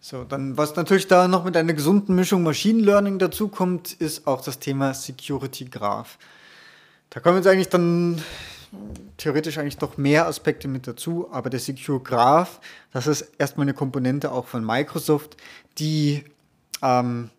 So, 0.00 0.24
dann, 0.24 0.56
was 0.56 0.76
natürlich 0.76 1.08
da 1.08 1.26
noch 1.26 1.44
mit 1.44 1.56
einer 1.56 1.72
gesunden 1.72 2.14
Mischung 2.14 2.42
Machine 2.42 2.82
Learning 2.82 3.18
dazu 3.18 3.48
kommt, 3.48 3.92
ist 3.94 4.26
auch 4.26 4.40
das 4.40 4.58
Thema 4.58 4.94
Security 4.94 5.64
Graph. 5.64 6.18
Da 7.10 7.20
kommen 7.20 7.36
jetzt 7.36 7.46
eigentlich 7.46 7.68
dann 7.68 8.22
theoretisch 9.16 9.58
eigentlich 9.58 9.78
doch 9.78 9.96
mehr 9.96 10.26
Aspekte 10.26 10.68
mit 10.68 10.86
dazu, 10.86 11.28
aber 11.32 11.50
der 11.50 11.60
Secure 11.60 12.00
Graph, 12.00 12.60
das 12.92 13.06
ist 13.06 13.32
erstmal 13.38 13.64
eine 13.64 13.74
Komponente 13.74 14.30
auch 14.32 14.46
von 14.46 14.64
Microsoft, 14.64 15.36
die 15.78 16.24
ähm, 16.82 17.30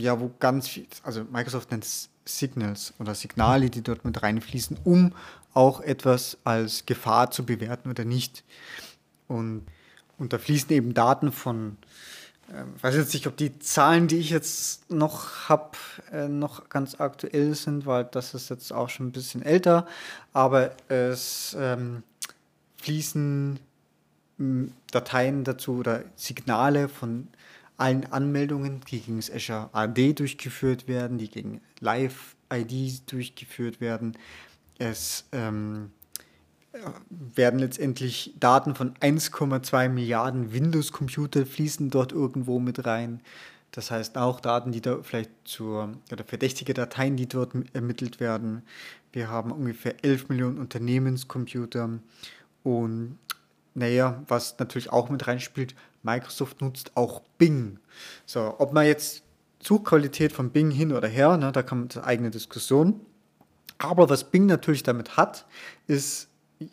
ja, 0.00 0.18
wo 0.20 0.30
ganz 0.38 0.68
viel, 0.68 0.86
also 1.02 1.24
Microsoft 1.24 1.70
nennt 1.70 1.84
es 1.84 2.10
Signals 2.24 2.94
oder 2.98 3.14
Signale, 3.14 3.70
die 3.70 3.82
dort 3.82 4.04
mit 4.04 4.22
reinfließen, 4.22 4.78
um 4.84 5.14
auch 5.54 5.80
etwas 5.80 6.38
als 6.44 6.84
Gefahr 6.86 7.30
zu 7.30 7.44
bewerten 7.44 7.90
oder 7.90 8.04
nicht. 8.04 8.44
Und 9.26 9.66
und 10.18 10.32
da 10.32 10.38
fließen 10.38 10.70
eben 10.70 10.94
Daten 10.94 11.32
von, 11.32 11.76
äh, 12.48 12.64
ich 12.76 12.82
weiß 12.82 12.96
jetzt 12.96 13.14
nicht, 13.14 13.26
ob 13.26 13.36
die 13.36 13.58
Zahlen, 13.58 14.08
die 14.08 14.18
ich 14.18 14.30
jetzt 14.30 14.90
noch 14.90 15.48
habe, 15.48 15.78
äh, 16.12 16.28
noch 16.28 16.68
ganz 16.68 17.00
aktuell 17.00 17.54
sind, 17.54 17.86
weil 17.86 18.04
das 18.04 18.34
ist 18.34 18.50
jetzt 18.50 18.72
auch 18.72 18.88
schon 18.88 19.08
ein 19.08 19.12
bisschen 19.12 19.42
älter, 19.42 19.86
aber 20.32 20.72
es 20.88 21.56
ähm, 21.58 22.02
fließen 22.82 23.58
hm, 24.38 24.72
Dateien 24.90 25.44
dazu 25.44 25.76
oder 25.76 26.04
Signale 26.16 26.88
von 26.88 27.28
allen 27.76 28.10
Anmeldungen, 28.12 28.80
die 28.90 29.00
gegen 29.00 29.18
das 29.18 29.30
Azure 29.30 29.70
AD 29.72 30.14
durchgeführt 30.14 30.88
werden, 30.88 31.18
die 31.18 31.30
gegen 31.30 31.60
Live-IDs 31.80 33.04
durchgeführt 33.06 33.80
werden. 33.80 34.16
Es 34.78 35.24
ähm, 35.32 35.92
werden 37.10 37.60
letztendlich 37.60 38.34
Daten 38.38 38.74
von 38.74 38.94
1,2 38.94 39.88
Milliarden 39.88 40.52
Windows-Computer 40.52 41.46
fließen 41.46 41.90
dort 41.90 42.12
irgendwo 42.12 42.58
mit 42.58 42.84
rein. 42.84 43.20
Das 43.70 43.90
heißt 43.90 44.16
auch 44.16 44.40
Daten, 44.40 44.72
die 44.72 44.80
da 44.80 45.02
vielleicht 45.02 45.30
zur, 45.44 45.92
oder 46.10 46.24
verdächtige 46.24 46.74
Dateien, 46.74 47.16
die 47.16 47.28
dort 47.28 47.52
ermittelt 47.72 48.20
werden. 48.20 48.62
Wir 49.12 49.28
haben 49.28 49.52
ungefähr 49.52 50.04
11 50.04 50.28
Millionen 50.28 50.58
Unternehmenscomputer. 50.58 51.98
Und 52.62 53.18
naja, 53.74 54.22
was 54.26 54.58
natürlich 54.58 54.90
auch 54.90 55.10
mit 55.10 55.26
reinspielt, 55.26 55.74
Microsoft 56.02 56.60
nutzt 56.60 56.92
auch 56.96 57.22
Bing. 57.38 57.78
So, 58.26 58.54
ob 58.58 58.72
man 58.72 58.86
jetzt 58.86 59.22
Suchqualität 59.60 60.32
von 60.32 60.50
Bing 60.50 60.70
hin 60.70 60.92
oder 60.92 61.08
her, 61.08 61.36
ne, 61.36 61.52
da 61.52 61.62
kann 61.62 61.80
man 61.80 61.88
eine 61.90 62.04
eigene 62.04 62.30
Diskussion. 62.30 63.00
Aber 63.78 64.08
was 64.08 64.30
Bing 64.30 64.46
natürlich 64.46 64.82
damit 64.82 65.16
hat, 65.16 65.46
ist 65.86 66.28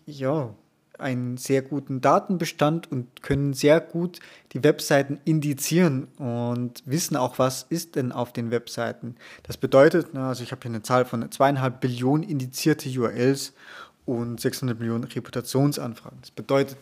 ja, 0.05 0.53
einen 0.99 1.37
sehr 1.37 1.61
guten 1.61 2.01
Datenbestand 2.01 2.91
und 2.91 3.21
können 3.21 3.53
sehr 3.53 3.79
gut 3.81 4.19
die 4.53 4.63
Webseiten 4.63 5.19
indizieren 5.25 6.07
und 6.17 6.83
wissen 6.85 7.15
auch, 7.17 7.39
was 7.39 7.63
ist 7.63 7.95
denn 7.95 8.11
auf 8.11 8.33
den 8.33 8.51
Webseiten. 8.51 9.15
Das 9.43 9.57
bedeutet, 9.57 10.15
also 10.15 10.43
ich 10.43 10.51
habe 10.51 10.61
hier 10.61 10.71
eine 10.71 10.83
Zahl 10.83 11.05
von 11.05 11.29
zweieinhalb 11.31 11.81
Billionen 11.81 12.23
indizierte 12.23 12.89
URLs 12.89 13.53
und 14.05 14.39
600 14.39 14.79
Millionen 14.79 15.03
Reputationsanfragen. 15.03 16.19
Das 16.21 16.31
bedeutet, 16.31 16.77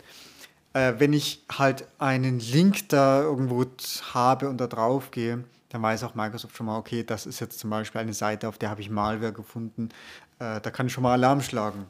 äh, 0.73 0.93
wenn 0.97 1.13
ich 1.13 1.43
halt 1.51 1.87
einen 1.99 2.39
Link 2.39 2.89
da 2.89 3.21
irgendwo 3.21 3.65
habe 4.13 4.49
und 4.49 4.59
da 4.59 4.67
drauf 4.67 5.11
gehe, 5.11 5.43
dann 5.69 5.81
weiß 5.81 6.03
auch 6.03 6.13
Microsoft 6.13 6.55
schon 6.55 6.67
mal, 6.67 6.77
okay, 6.77 7.03
das 7.03 7.25
ist 7.25 7.39
jetzt 7.39 7.57
zum 7.59 7.71
Beispiel 7.71 8.01
eine 8.01 8.13
Seite, 8.13 8.47
auf 8.47 8.59
der 8.59 8.69
habe 8.69 8.81
ich 8.81 8.91
Malware 8.91 9.33
gefunden, 9.33 9.89
äh, 10.37 10.61
da 10.61 10.69
kann 10.69 10.87
ich 10.87 10.93
schon 10.93 11.01
mal 11.03 11.13
Alarm 11.13 11.41
schlagen. 11.41 11.87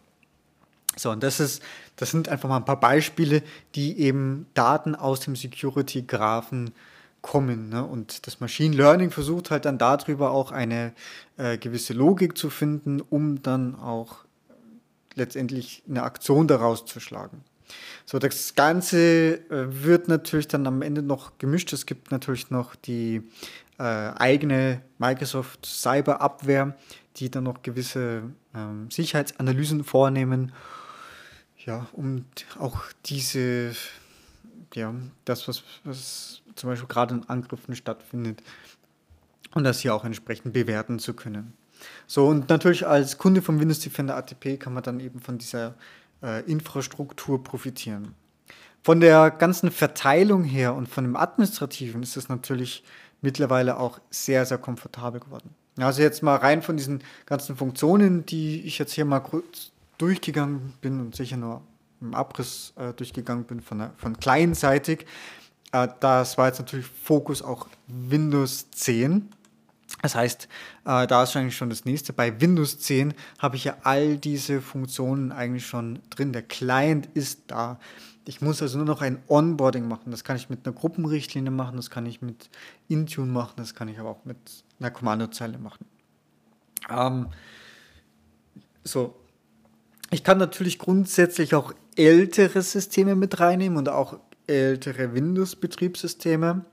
So, 0.96 1.12
und 1.12 1.24
das 1.24 1.40
ist, 1.40 1.62
das 1.96 2.12
sind 2.12 2.30
einfach 2.30 2.50
mal 2.50 2.58
ein 2.58 2.66
paar 2.66 2.80
Beispiele, 2.80 3.42
die 3.76 4.00
eben 4.00 4.46
Daten 4.54 4.96
aus 4.96 5.22
dem 5.22 5.36
Security-Graphen 5.36 6.72
kommen. 7.22 7.70
Ne? 7.70 7.84
Und 7.84 8.28
das 8.28 8.40
Machine 8.40 8.76
Learning 8.76 9.10
versucht 9.10 9.50
halt 9.50 9.66
dann 9.66 9.80
darüber 9.80 10.32
auch 10.32 10.52
eine 10.52 10.94
äh, 11.38 11.58
gewisse 11.58 11.94
Logik 11.94 12.38
zu 12.38 12.52
finden, 12.52 13.02
um 13.02 13.42
dann 13.42 13.76
auch 13.76 14.26
letztendlich 15.16 15.84
eine 15.90 16.04
Aktion 16.04 16.48
daraus 16.48 16.86
zu 16.86 17.00
schlagen. 17.00 17.44
So, 18.06 18.20
das 18.20 18.56
Ganze 18.56 19.36
äh, 19.50 19.84
wird 19.84 20.08
natürlich 20.08 20.48
dann 20.48 20.68
am 20.68 20.82
Ende 20.82 21.02
noch 21.02 21.38
gemischt. 21.38 21.72
Es 21.74 21.86
gibt 21.86 22.12
natürlich 22.12 22.52
noch 22.52 22.76
die 22.76 23.24
äh, 23.80 23.84
eigene 23.84 24.82
Microsoft 24.98 25.66
Cyber 25.66 26.22
Abwehr, 26.22 26.76
die 27.16 27.32
dann 27.32 27.46
noch 27.46 27.62
gewisse 27.62 28.24
ähm, 28.54 28.92
Sicherheitsanalysen 28.92 29.84
vornehmen 29.84 30.52
ja, 31.66 31.88
um 31.94 32.26
auch 32.60 32.82
diese, 33.06 33.74
ja, 34.74 34.94
das, 35.26 35.48
was, 35.48 35.64
was 35.84 36.42
zum 36.56 36.70
Beispiel 36.70 36.88
gerade 36.88 37.16
in 37.16 37.30
Angriffen 37.30 37.76
stattfindet, 37.76 38.42
und 39.54 39.64
das 39.64 39.80
hier 39.80 39.94
auch 39.94 40.04
entsprechend 40.04 40.54
bewerten 40.54 41.00
zu 41.00 41.14
können. 41.14 41.54
So, 42.08 42.28
und 42.28 42.50
natürlich 42.50 42.88
als 42.88 43.18
Kunde 43.18 43.42
von 43.42 43.60
Windows 43.60 43.80
Defender 43.80 44.16
ATP 44.16 44.58
kann 44.58 44.74
man 44.74 44.84
dann 44.84 45.00
eben 45.00 45.20
von 45.20 45.38
dieser 45.38 45.76
äh, 46.22 46.44
Infrastruktur 46.50 47.44
profitieren. 47.44 48.16
Von 48.84 49.00
der 49.00 49.32
ganzen 49.32 49.72
Verteilung 49.72 50.44
her 50.44 50.74
und 50.74 50.90
von 50.90 51.04
dem 51.04 51.16
Administrativen 51.16 52.04
ist 52.04 52.18
es 52.18 52.30
natürlich 52.30 52.84
mittlerweile 53.22 53.80
auch 53.80 54.00
sehr, 54.10 54.46
sehr 54.46 54.58
komfortabel 54.58 55.22
geworden. 55.22 55.52
Also 55.78 56.02
jetzt 56.02 56.22
mal 56.22 56.36
rein 56.36 56.62
von 56.62 56.78
diesen 56.78 57.04
ganzen 57.26 57.56
Funktionen, 57.56 58.26
die 58.26 58.62
ich 58.62 58.78
jetzt 58.78 58.94
hier 58.94 59.06
mal 59.06 59.22
kurz 59.22 59.73
durchgegangen 60.04 60.74
bin 60.82 61.00
und 61.00 61.16
sicher 61.16 61.38
nur 61.38 61.62
im 62.02 62.14
Abriss 62.14 62.74
äh, 62.76 62.92
durchgegangen 62.94 63.46
bin 63.46 63.62
von, 63.62 63.90
von 63.96 64.18
kleinseitig. 64.18 65.06
Äh, 65.72 65.88
das 66.02 66.38
war 66.38 66.48
jetzt 66.48 66.60
natürlich 66.60 66.86
Fokus 66.86 67.42
auch 67.42 67.70
Windows 67.88 68.70
10. 68.72 69.30
Das 70.02 70.16
heißt, 70.16 70.50
äh, 70.84 71.08
da 71.08 71.24
ist 71.24 71.38
eigentlich 71.38 71.56
schon 71.56 71.70
das 71.70 71.86
nächste. 71.86 72.12
Bei 72.12 72.42
Windows 72.42 72.80
10 72.80 73.14
habe 73.40 73.56
ich 73.56 73.64
ja 73.64 73.78
all 73.84 74.18
diese 74.18 74.60
Funktionen 74.60 75.32
eigentlich 75.32 75.66
schon 75.66 76.00
drin. 76.10 76.34
Der 76.34 76.44
Client 76.44 77.06
ist 77.14 77.44
da. 77.48 77.80
Ich 78.26 78.42
muss 78.42 78.62
also 78.62 78.78
nur 78.78 78.88
noch 78.88 79.02
ein 79.02 79.24
Onboarding 79.30 79.88
machen. 79.88 80.12
Das 80.12 80.26
kann 80.26 80.36
ich 80.36 80.50
mit 80.50 80.66
einer 80.66 80.76
Gruppenrichtlinie 80.76 81.52
machen, 81.52 81.78
das 81.78 81.90
kann 81.90 82.06
ich 82.06 82.22
mit 82.22 82.50
Intune 82.90 83.32
machen, 83.32 83.54
das 83.56 83.74
kann 83.74 83.88
ich 83.88 84.00
aber 84.00 84.10
auch 84.10 84.26
mit 84.26 84.66
einer 84.82 84.92
Kommandozeile 84.92 85.58
machen. 85.58 85.86
Ähm, 86.90 87.28
so, 88.84 89.16
ich 90.14 90.24
kann 90.24 90.38
natürlich 90.38 90.80
grundsätzlich 90.80 91.56
auch 91.56 91.74
ältere 91.96 92.62
Systeme 92.62 93.16
mit 93.16 93.40
reinnehmen 93.40 93.78
und 93.78 93.90
auch 93.90 94.20
ältere 94.48 95.14
Windows-Betriebssysteme. 95.14 96.66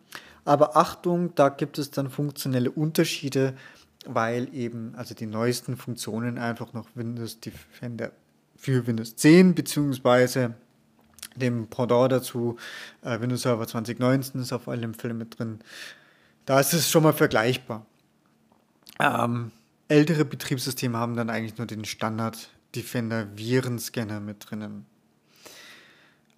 Aber 0.44 0.76
Achtung, 0.76 1.34
da 1.34 1.48
gibt 1.48 1.78
es 1.78 1.90
dann 1.90 2.10
funktionelle 2.10 2.70
Unterschiede, 2.70 3.54
weil 4.06 4.54
eben 4.54 4.94
also 4.96 5.14
die 5.14 5.26
neuesten 5.26 5.76
Funktionen 5.76 6.38
einfach 6.38 6.72
noch 6.72 6.86
Windows 6.94 7.40
Defender 7.40 8.12
für 8.56 8.86
Windows 8.86 9.16
10 9.16 9.54
bzw. 9.54 10.50
dem 11.36 11.66
Pendant 11.68 12.12
dazu 12.12 12.56
äh, 13.02 13.20
Windows 13.20 13.42
Server 13.42 13.66
2019 13.66 14.40
ist 14.40 14.52
auf 14.52 14.68
allen 14.68 14.94
Fällen 14.94 15.18
mit 15.18 15.38
drin. 15.38 15.60
Da 16.44 16.60
ist 16.60 16.74
es 16.74 16.90
schon 16.90 17.04
mal 17.04 17.12
vergleichbar. 17.12 17.86
Ähm, 18.98 19.52
ältere 19.88 20.24
Betriebssysteme 20.24 20.98
haben 20.98 21.16
dann 21.16 21.30
eigentlich 21.30 21.58
nur 21.58 21.66
den 21.66 21.84
Standard 21.84 22.50
Defender 22.74 23.28
Virenscanner 23.36 24.20
mit 24.20 24.50
drinnen. 24.50 24.86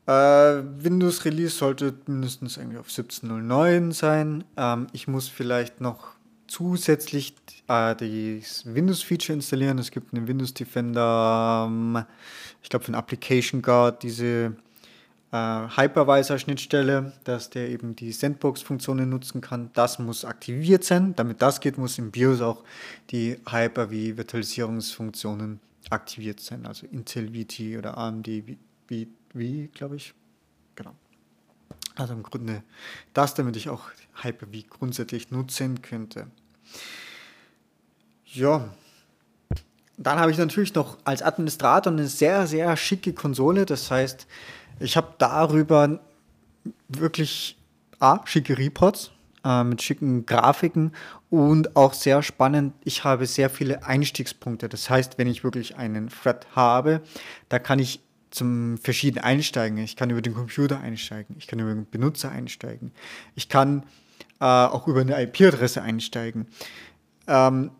Äh, 0.06 0.12
Windows 0.12 1.24
Release 1.24 1.56
sollte 1.56 1.94
mindestens 2.06 2.56
irgendwie 2.56 2.78
auf 2.78 2.88
17.09 2.88 3.92
sein. 3.92 4.44
Ähm, 4.56 4.88
ich 4.92 5.06
muss 5.06 5.28
vielleicht 5.28 5.80
noch 5.80 6.14
zusätzlich 6.48 7.36
äh, 7.68 7.94
das 7.94 8.64
Windows-Feature 8.66 9.34
installieren. 9.34 9.78
Es 9.78 9.92
gibt 9.92 10.12
einen 10.12 10.26
Windows 10.26 10.54
Defender, 10.54 11.68
ähm, 11.68 12.04
ich 12.62 12.68
glaube 12.68 12.84
für 12.84 12.90
den 12.90 12.96
Application 12.96 13.62
Guard, 13.62 14.02
diese 14.02 14.56
äh, 15.30 15.36
Hypervisor-Schnittstelle, 15.36 17.12
dass 17.24 17.50
der 17.50 17.68
eben 17.70 17.94
die 17.94 18.10
Sandbox-Funktionen 18.10 19.08
nutzen 19.08 19.40
kann. 19.40 19.70
Das 19.72 20.00
muss 20.00 20.24
aktiviert 20.24 20.82
sein. 20.84 21.14
Damit 21.14 21.42
das 21.42 21.60
geht, 21.60 21.78
muss 21.78 21.96
im 21.98 22.10
BIOS 22.10 22.40
auch 22.42 22.64
die 23.10 23.36
Hyper-V-Virtualisierungsfunktionen 23.48 25.60
aktiviert 25.90 26.40
sein, 26.40 26.66
also 26.66 26.86
Intel 26.86 27.28
VT 27.28 27.78
oder 27.78 27.98
AMD 27.98 28.28
V, 28.88 28.98
glaube 29.72 29.96
ich. 29.96 30.14
Genau. 30.74 30.94
Also 31.94 32.14
im 32.14 32.22
Grunde 32.22 32.62
das, 33.12 33.34
damit 33.34 33.56
ich 33.56 33.68
auch 33.68 33.82
Hyper-V 34.22 34.68
grundsätzlich 34.68 35.30
nutzen 35.30 35.82
könnte. 35.82 36.28
Ja, 38.26 38.70
dann 39.98 40.18
habe 40.18 40.30
ich 40.30 40.38
natürlich 40.38 40.74
noch 40.74 40.98
als 41.04 41.22
Administrator 41.22 41.92
eine 41.92 42.06
sehr, 42.06 42.46
sehr 42.46 42.76
schicke 42.76 43.12
Konsole. 43.12 43.66
Das 43.66 43.90
heißt, 43.90 44.26
ich 44.80 44.96
habe 44.96 45.14
darüber 45.18 46.00
wirklich 46.88 47.58
A, 47.98 48.20
schicke 48.24 48.56
Reports 48.56 49.10
äh, 49.44 49.64
mit 49.64 49.82
schicken 49.82 50.26
Grafiken 50.26 50.92
und 51.32 51.76
auch 51.76 51.94
sehr 51.94 52.22
spannend, 52.22 52.74
ich 52.84 53.04
habe 53.04 53.24
sehr 53.24 53.48
viele 53.48 53.84
Einstiegspunkte. 53.84 54.68
Das 54.68 54.90
heißt, 54.90 55.16
wenn 55.16 55.26
ich 55.26 55.44
wirklich 55.44 55.76
einen 55.76 56.10
Thread 56.10 56.46
habe, 56.54 57.00
da 57.48 57.58
kann 57.58 57.78
ich 57.78 58.00
zum 58.30 58.76
verschiedenen 58.76 59.24
einsteigen. 59.24 59.78
Ich 59.78 59.96
kann 59.96 60.10
über 60.10 60.20
den 60.20 60.34
Computer 60.34 60.78
einsteigen, 60.80 61.34
ich 61.38 61.46
kann 61.46 61.58
über 61.58 61.72
den 61.72 61.88
Benutzer 61.88 62.30
einsteigen, 62.30 62.92
ich 63.34 63.48
kann 63.48 63.84
äh, 64.40 64.44
auch 64.44 64.86
über 64.86 65.00
eine 65.00 65.22
IP-Adresse 65.22 65.80
einsteigen. 65.80 66.48
Ähm, 67.26 67.70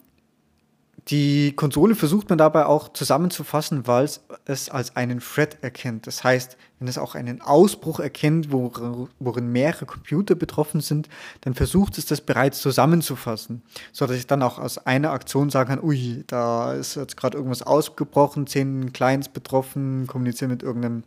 die 1.08 1.52
Konsole 1.56 1.96
versucht 1.96 2.28
man 2.28 2.38
dabei 2.38 2.66
auch 2.66 2.92
zusammenzufassen, 2.92 3.88
weil 3.88 4.08
es 4.44 4.70
als 4.70 4.94
einen 4.94 5.18
Thread 5.18 5.58
erkennt. 5.60 6.06
Das 6.06 6.22
heißt, 6.22 6.56
wenn 6.78 6.86
es 6.86 6.96
auch 6.96 7.16
einen 7.16 7.40
Ausbruch 7.40 7.98
erkennt, 7.98 8.52
worin 8.52 9.50
mehrere 9.50 9.84
Computer 9.84 10.36
betroffen 10.36 10.80
sind, 10.80 11.08
dann 11.40 11.54
versucht 11.54 11.98
es 11.98 12.06
das 12.06 12.20
bereits 12.20 12.60
zusammenzufassen, 12.60 13.62
sodass 13.90 14.16
ich 14.16 14.28
dann 14.28 14.42
auch 14.42 14.60
aus 14.60 14.78
einer 14.78 15.10
Aktion 15.10 15.50
sagen 15.50 15.70
kann, 15.70 15.82
ui, 15.82 16.22
da 16.28 16.72
ist 16.74 16.94
jetzt 16.94 17.16
gerade 17.16 17.36
irgendwas 17.36 17.62
ausgebrochen, 17.62 18.46
zehn 18.46 18.92
Clients 18.92 19.28
betroffen, 19.28 20.06
kommunizieren 20.06 20.52
mit 20.52 20.62
irgendeinem, 20.62 21.02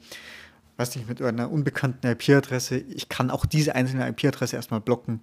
weiß 0.75 0.95
nicht, 0.97 1.08
mit 1.08 1.21
irgendeiner 1.21 1.51
unbekannten 1.51 2.05
IP-Adresse. 2.05 2.77
Ich 2.77 3.08
kann 3.08 3.31
auch 3.31 3.45
diese 3.45 3.75
einzelne 3.75 4.10
IP-Adresse 4.10 4.58
erstmal 4.58 4.81
blocken 4.81 5.21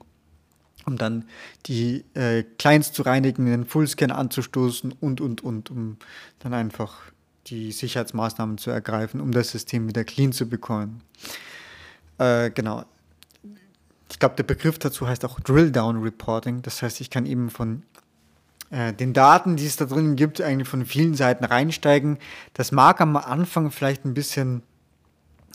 um 0.87 0.99
dann 0.99 1.25
die 1.67 2.05
äh, 2.15 2.45
Clients 2.59 2.93
zu 2.93 3.03
reinigen, 3.03 3.47
den 3.47 3.65
Fullscan 3.67 4.11
anzustoßen 4.11 4.93
und, 5.01 5.21
und, 5.21 5.43
und, 5.43 5.71
um 5.71 5.97
dann 6.41 6.55
einfach 6.55 6.99
die 7.47 7.73
Sicherheitsmaßnahmen 7.73 8.59
zu 8.59 8.71
ergreifen, 8.71 9.21
um 9.21 9.33
das 9.33 9.51
System 9.51 9.89
wieder 9.89 10.05
clean 10.05 10.33
zu 10.33 10.49
bekommen. 10.49 11.03
Äh, 12.19 12.51
genau. 12.51 12.85
Ich 14.11 14.19
glaube, 14.19 14.37
der 14.37 14.45
Begriff 14.45 14.79
dazu 14.79 15.09
heißt 15.09 15.25
auch 15.25 15.41
Drill-Down-Reporting. 15.41 16.63
Das 16.63 16.83
heißt, 16.83 17.01
ich 17.01 17.11
kann 17.11 17.27
eben 17.27 17.51
von 17.51 17.83
äh, 18.71 18.93
den 18.93 19.13
Daten, 19.13 19.57
die 19.57 19.67
es 19.67 19.77
da 19.77 19.87
drin 19.87 20.17
gibt, 20.17 20.41
eigentlich 20.41 20.69
von 20.69 20.85
vielen 20.85 21.15
Seiten 21.15 21.45
reinsteigen. 21.45 22.19
Das 22.55 22.73
mag 22.73 23.01
am 23.01 23.17
Anfang 23.17 23.71
vielleicht 23.71 24.05
ein 24.05 24.15
bisschen 24.15 24.63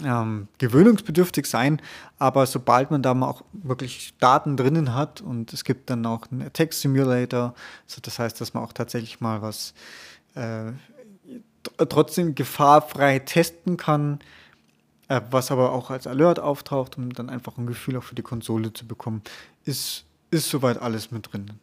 ähm, 0.03 0.47
gewöhnungsbedürftig 0.57 1.47
sein, 1.47 1.81
aber 2.19 2.45
sobald 2.45 2.91
man 2.91 3.01
da 3.01 3.13
mal 3.13 3.27
auch 3.27 3.43
wirklich 3.53 4.13
Daten 4.19 4.57
drinnen 4.57 4.93
hat 4.93 5.21
und 5.21 5.53
es 5.53 5.63
gibt 5.63 5.89
dann 5.89 6.05
auch 6.05 6.31
einen 6.31 6.41
Attack 6.41 6.73
Simulator, 6.73 7.53
also 7.87 8.01
das 8.01 8.19
heißt, 8.19 8.39
dass 8.39 8.53
man 8.53 8.63
auch 8.63 8.73
tatsächlich 8.73 9.21
mal 9.21 9.41
was 9.41 9.73
äh, 10.35 10.71
trotzdem 11.89 12.35
gefahrfrei 12.35 13.19
testen 13.19 13.77
kann, 13.77 14.19
äh, 15.07 15.21
was 15.31 15.51
aber 15.51 15.71
auch 15.71 15.89
als 15.89 16.07
Alert 16.07 16.39
auftaucht, 16.39 16.97
um 16.97 17.13
dann 17.13 17.29
einfach 17.29 17.57
ein 17.57 17.67
Gefühl 17.67 17.97
auch 17.97 18.03
für 18.03 18.15
die 18.15 18.21
Konsole 18.21 18.73
zu 18.73 18.85
bekommen, 18.87 19.21
ist, 19.65 20.05
ist 20.31 20.49
soweit 20.49 20.81
alles 20.81 21.11
mit 21.11 21.31
drin. 21.31 21.59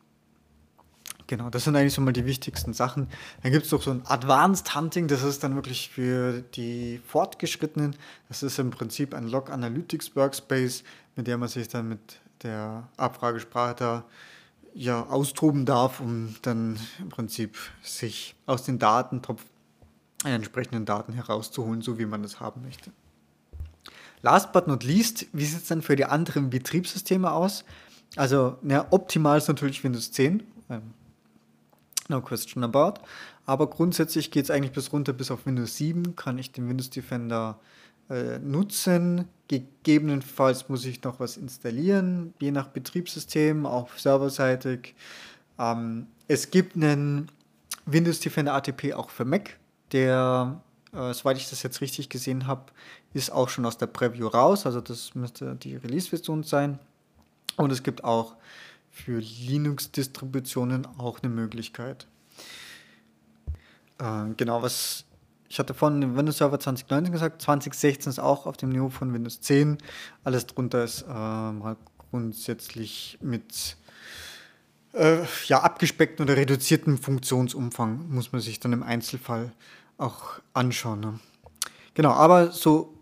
Genau, 1.26 1.48
das 1.48 1.64
sind 1.64 1.74
eigentlich 1.74 1.94
so 1.94 2.02
mal 2.02 2.12
die 2.12 2.26
wichtigsten 2.26 2.74
Sachen. 2.74 3.08
Dann 3.42 3.52
gibt 3.52 3.64
es 3.64 3.72
noch 3.72 3.80
so 3.80 3.90
ein 3.90 4.02
Advanced 4.06 4.74
Hunting, 4.74 5.08
das 5.08 5.22
ist 5.22 5.42
dann 5.42 5.54
wirklich 5.54 5.88
für 5.88 6.42
die 6.42 7.00
Fortgeschrittenen. 7.06 7.96
Das 8.28 8.42
ist 8.42 8.58
im 8.58 8.70
Prinzip 8.70 9.14
ein 9.14 9.28
Log 9.28 9.50
Analytics 9.50 10.14
Workspace, 10.16 10.84
mit 11.16 11.26
der 11.26 11.38
man 11.38 11.48
sich 11.48 11.68
dann 11.68 11.88
mit 11.88 12.20
der 12.42 12.88
Abfragesprache 12.98 13.74
da 13.74 14.04
ja, 14.74 15.04
austoben 15.04 15.64
darf, 15.64 16.00
um 16.00 16.34
dann 16.42 16.78
im 16.98 17.08
Prinzip 17.08 17.56
sich 17.82 18.34
aus 18.44 18.64
den 18.64 18.78
Datentopf 18.78 19.44
entsprechenden 20.24 20.84
Daten 20.84 21.12
herauszuholen, 21.12 21.80
so 21.80 21.98
wie 21.98 22.06
man 22.06 22.22
das 22.22 22.40
haben 22.40 22.62
möchte. 22.62 22.90
Last 24.22 24.52
but 24.52 24.66
not 24.66 24.84
least, 24.84 25.26
wie 25.32 25.44
sieht 25.44 25.62
es 25.62 25.68
dann 25.68 25.82
für 25.82 25.96
die 25.96 26.06
anderen 26.06 26.50
Betriebssysteme 26.50 27.30
aus? 27.30 27.64
Also, 28.16 28.56
ja, 28.62 28.86
optimal 28.90 29.38
ist 29.38 29.48
natürlich 29.48 29.84
Windows 29.84 30.12
10. 30.12 30.42
No 32.08 32.20
question 32.20 32.64
about. 32.64 33.00
Aber 33.46 33.68
grundsätzlich 33.68 34.30
geht 34.30 34.44
es 34.44 34.50
eigentlich 34.50 34.72
bis 34.72 34.92
runter 34.92 35.12
bis 35.12 35.30
auf 35.30 35.46
Windows 35.46 35.76
7. 35.76 36.16
Kann 36.16 36.38
ich 36.38 36.52
den 36.52 36.68
Windows 36.68 36.90
Defender 36.90 37.58
äh, 38.10 38.38
nutzen. 38.38 39.28
Gegebenenfalls 39.48 40.68
muss 40.68 40.84
ich 40.84 41.02
noch 41.02 41.20
was 41.20 41.36
installieren, 41.36 42.34
je 42.40 42.50
nach 42.50 42.68
Betriebssystem, 42.68 43.66
auch 43.66 43.90
serverseitig. 43.96 44.94
Ähm, 45.58 46.06
es 46.28 46.50
gibt 46.50 46.76
einen 46.76 47.30
Windows 47.86 48.20
Defender 48.20 48.54
ATP 48.54 48.94
auch 48.94 49.10
für 49.10 49.24
Mac, 49.24 49.58
der, 49.92 50.60
äh, 50.92 51.12
soweit 51.12 51.36
ich 51.36 51.48
das 51.48 51.62
jetzt 51.62 51.80
richtig 51.80 52.08
gesehen 52.08 52.46
habe, 52.46 52.72
ist 53.12 53.30
auch 53.30 53.48
schon 53.48 53.66
aus 53.66 53.78
der 53.78 53.86
Preview 53.86 54.26
raus. 54.26 54.66
Also 54.66 54.80
das 54.80 55.14
müsste 55.14 55.54
die 55.56 55.76
Release-Version 55.76 56.42
sein. 56.42 56.78
Und 57.56 57.70
es 57.70 57.82
gibt 57.82 58.04
auch 58.04 58.34
für 58.94 59.18
Linux-Distributionen 59.18 60.86
auch 60.86 61.22
eine 61.22 61.32
Möglichkeit. 61.32 62.06
Äh, 63.98 64.34
genau, 64.36 64.62
was 64.62 65.04
ich 65.48 65.58
hatte 65.58 65.74
von 65.74 66.16
Windows 66.16 66.38
Server 66.38 66.58
2019 66.58 67.12
gesagt, 67.12 67.42
2016 67.42 68.10
ist 68.10 68.18
auch 68.18 68.46
auf 68.46 68.56
dem 68.56 68.70
Niveau 68.70 68.88
von 68.88 69.12
Windows 69.12 69.40
10. 69.40 69.78
Alles 70.24 70.46
drunter 70.46 70.84
ist 70.84 71.02
äh, 71.02 71.74
grundsätzlich 72.10 73.18
mit 73.20 73.76
äh, 74.94 75.18
ja, 75.46 75.60
abgespeckten 75.60 76.24
oder 76.24 76.36
reduzierten 76.36 76.98
Funktionsumfang, 76.98 78.08
muss 78.08 78.32
man 78.32 78.40
sich 78.40 78.58
dann 78.58 78.72
im 78.72 78.82
Einzelfall 78.82 79.52
auch 79.98 80.40
anschauen. 80.54 81.00
Ne? 81.00 81.20
Genau, 81.94 82.10
aber 82.12 82.50
so 82.50 82.94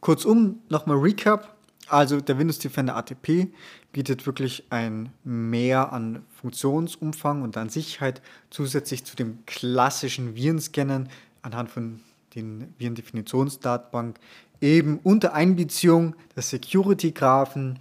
kurzum 0.00 0.60
nochmal 0.68 0.98
Recap. 0.98 1.51
Also 1.88 2.20
der 2.20 2.38
Windows 2.38 2.58
Defender 2.58 2.96
ATP 2.96 3.48
bietet 3.92 4.24
wirklich 4.26 4.64
ein 4.70 5.12
Mehr 5.24 5.92
an 5.92 6.24
Funktionsumfang 6.40 7.42
und 7.42 7.56
an 7.56 7.68
Sicherheit 7.68 8.22
zusätzlich 8.50 9.04
zu 9.04 9.16
dem 9.16 9.44
klassischen 9.46 10.34
Virenscannen 10.34 11.08
anhand 11.42 11.70
von 11.70 12.00
den 12.34 12.72
Virendefinitionsdatenbank 12.78 14.18
eben 14.60 15.00
unter 15.02 15.34
Einbeziehung 15.34 16.14
der 16.34 16.42
Security-Graphen, 16.42 17.78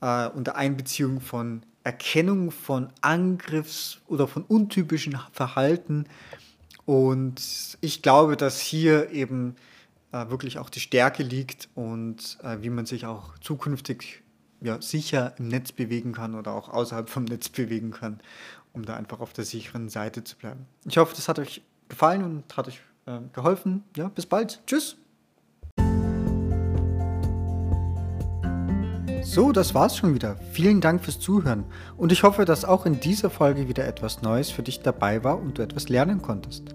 äh, 0.00 0.28
unter 0.28 0.56
Einbeziehung 0.56 1.20
von 1.20 1.62
Erkennung 1.84 2.50
von 2.50 2.88
Angriffs- 3.02 4.00
oder 4.08 4.26
von 4.26 4.42
untypischen 4.42 5.18
Verhalten. 5.32 6.06
Und 6.86 7.78
ich 7.80 8.02
glaube, 8.02 8.36
dass 8.36 8.60
hier 8.60 9.10
eben 9.10 9.54
äh, 10.14 10.30
wirklich 10.30 10.58
auch 10.58 10.70
die 10.70 10.80
Stärke 10.80 11.24
liegt 11.24 11.68
und 11.74 12.38
äh, 12.44 12.58
wie 12.60 12.70
man 12.70 12.86
sich 12.86 13.04
auch 13.04 13.36
zukünftig 13.38 14.22
ja, 14.60 14.80
sicher 14.80 15.34
im 15.38 15.48
Netz 15.48 15.72
bewegen 15.72 16.12
kann 16.12 16.36
oder 16.36 16.52
auch 16.52 16.68
außerhalb 16.68 17.10
vom 17.10 17.24
Netz 17.24 17.48
bewegen 17.48 17.90
kann, 17.90 18.20
um 18.72 18.84
da 18.84 18.94
einfach 18.94 19.18
auf 19.18 19.32
der 19.32 19.44
sicheren 19.44 19.88
Seite 19.88 20.22
zu 20.22 20.36
bleiben. 20.36 20.66
Ich 20.86 20.98
hoffe, 20.98 21.14
das 21.16 21.28
hat 21.28 21.40
euch 21.40 21.62
gefallen 21.88 22.22
und 22.22 22.56
hat 22.56 22.68
euch 22.68 22.80
äh, 23.06 23.18
geholfen. 23.32 23.82
Ja, 23.96 24.08
bis 24.08 24.26
bald. 24.26 24.62
Tschüss. 24.66 24.96
So, 29.22 29.50
das 29.50 29.74
war's 29.74 29.96
schon 29.96 30.14
wieder. 30.14 30.36
Vielen 30.52 30.80
Dank 30.80 31.02
fürs 31.02 31.18
Zuhören 31.18 31.64
und 31.96 32.12
ich 32.12 32.22
hoffe, 32.22 32.44
dass 32.44 32.64
auch 32.64 32.86
in 32.86 33.00
dieser 33.00 33.30
Folge 33.30 33.68
wieder 33.68 33.84
etwas 33.84 34.22
Neues 34.22 34.50
für 34.50 34.62
dich 34.62 34.80
dabei 34.80 35.24
war 35.24 35.40
und 35.40 35.58
du 35.58 35.62
etwas 35.62 35.88
lernen 35.88 36.22
konntest. 36.22 36.74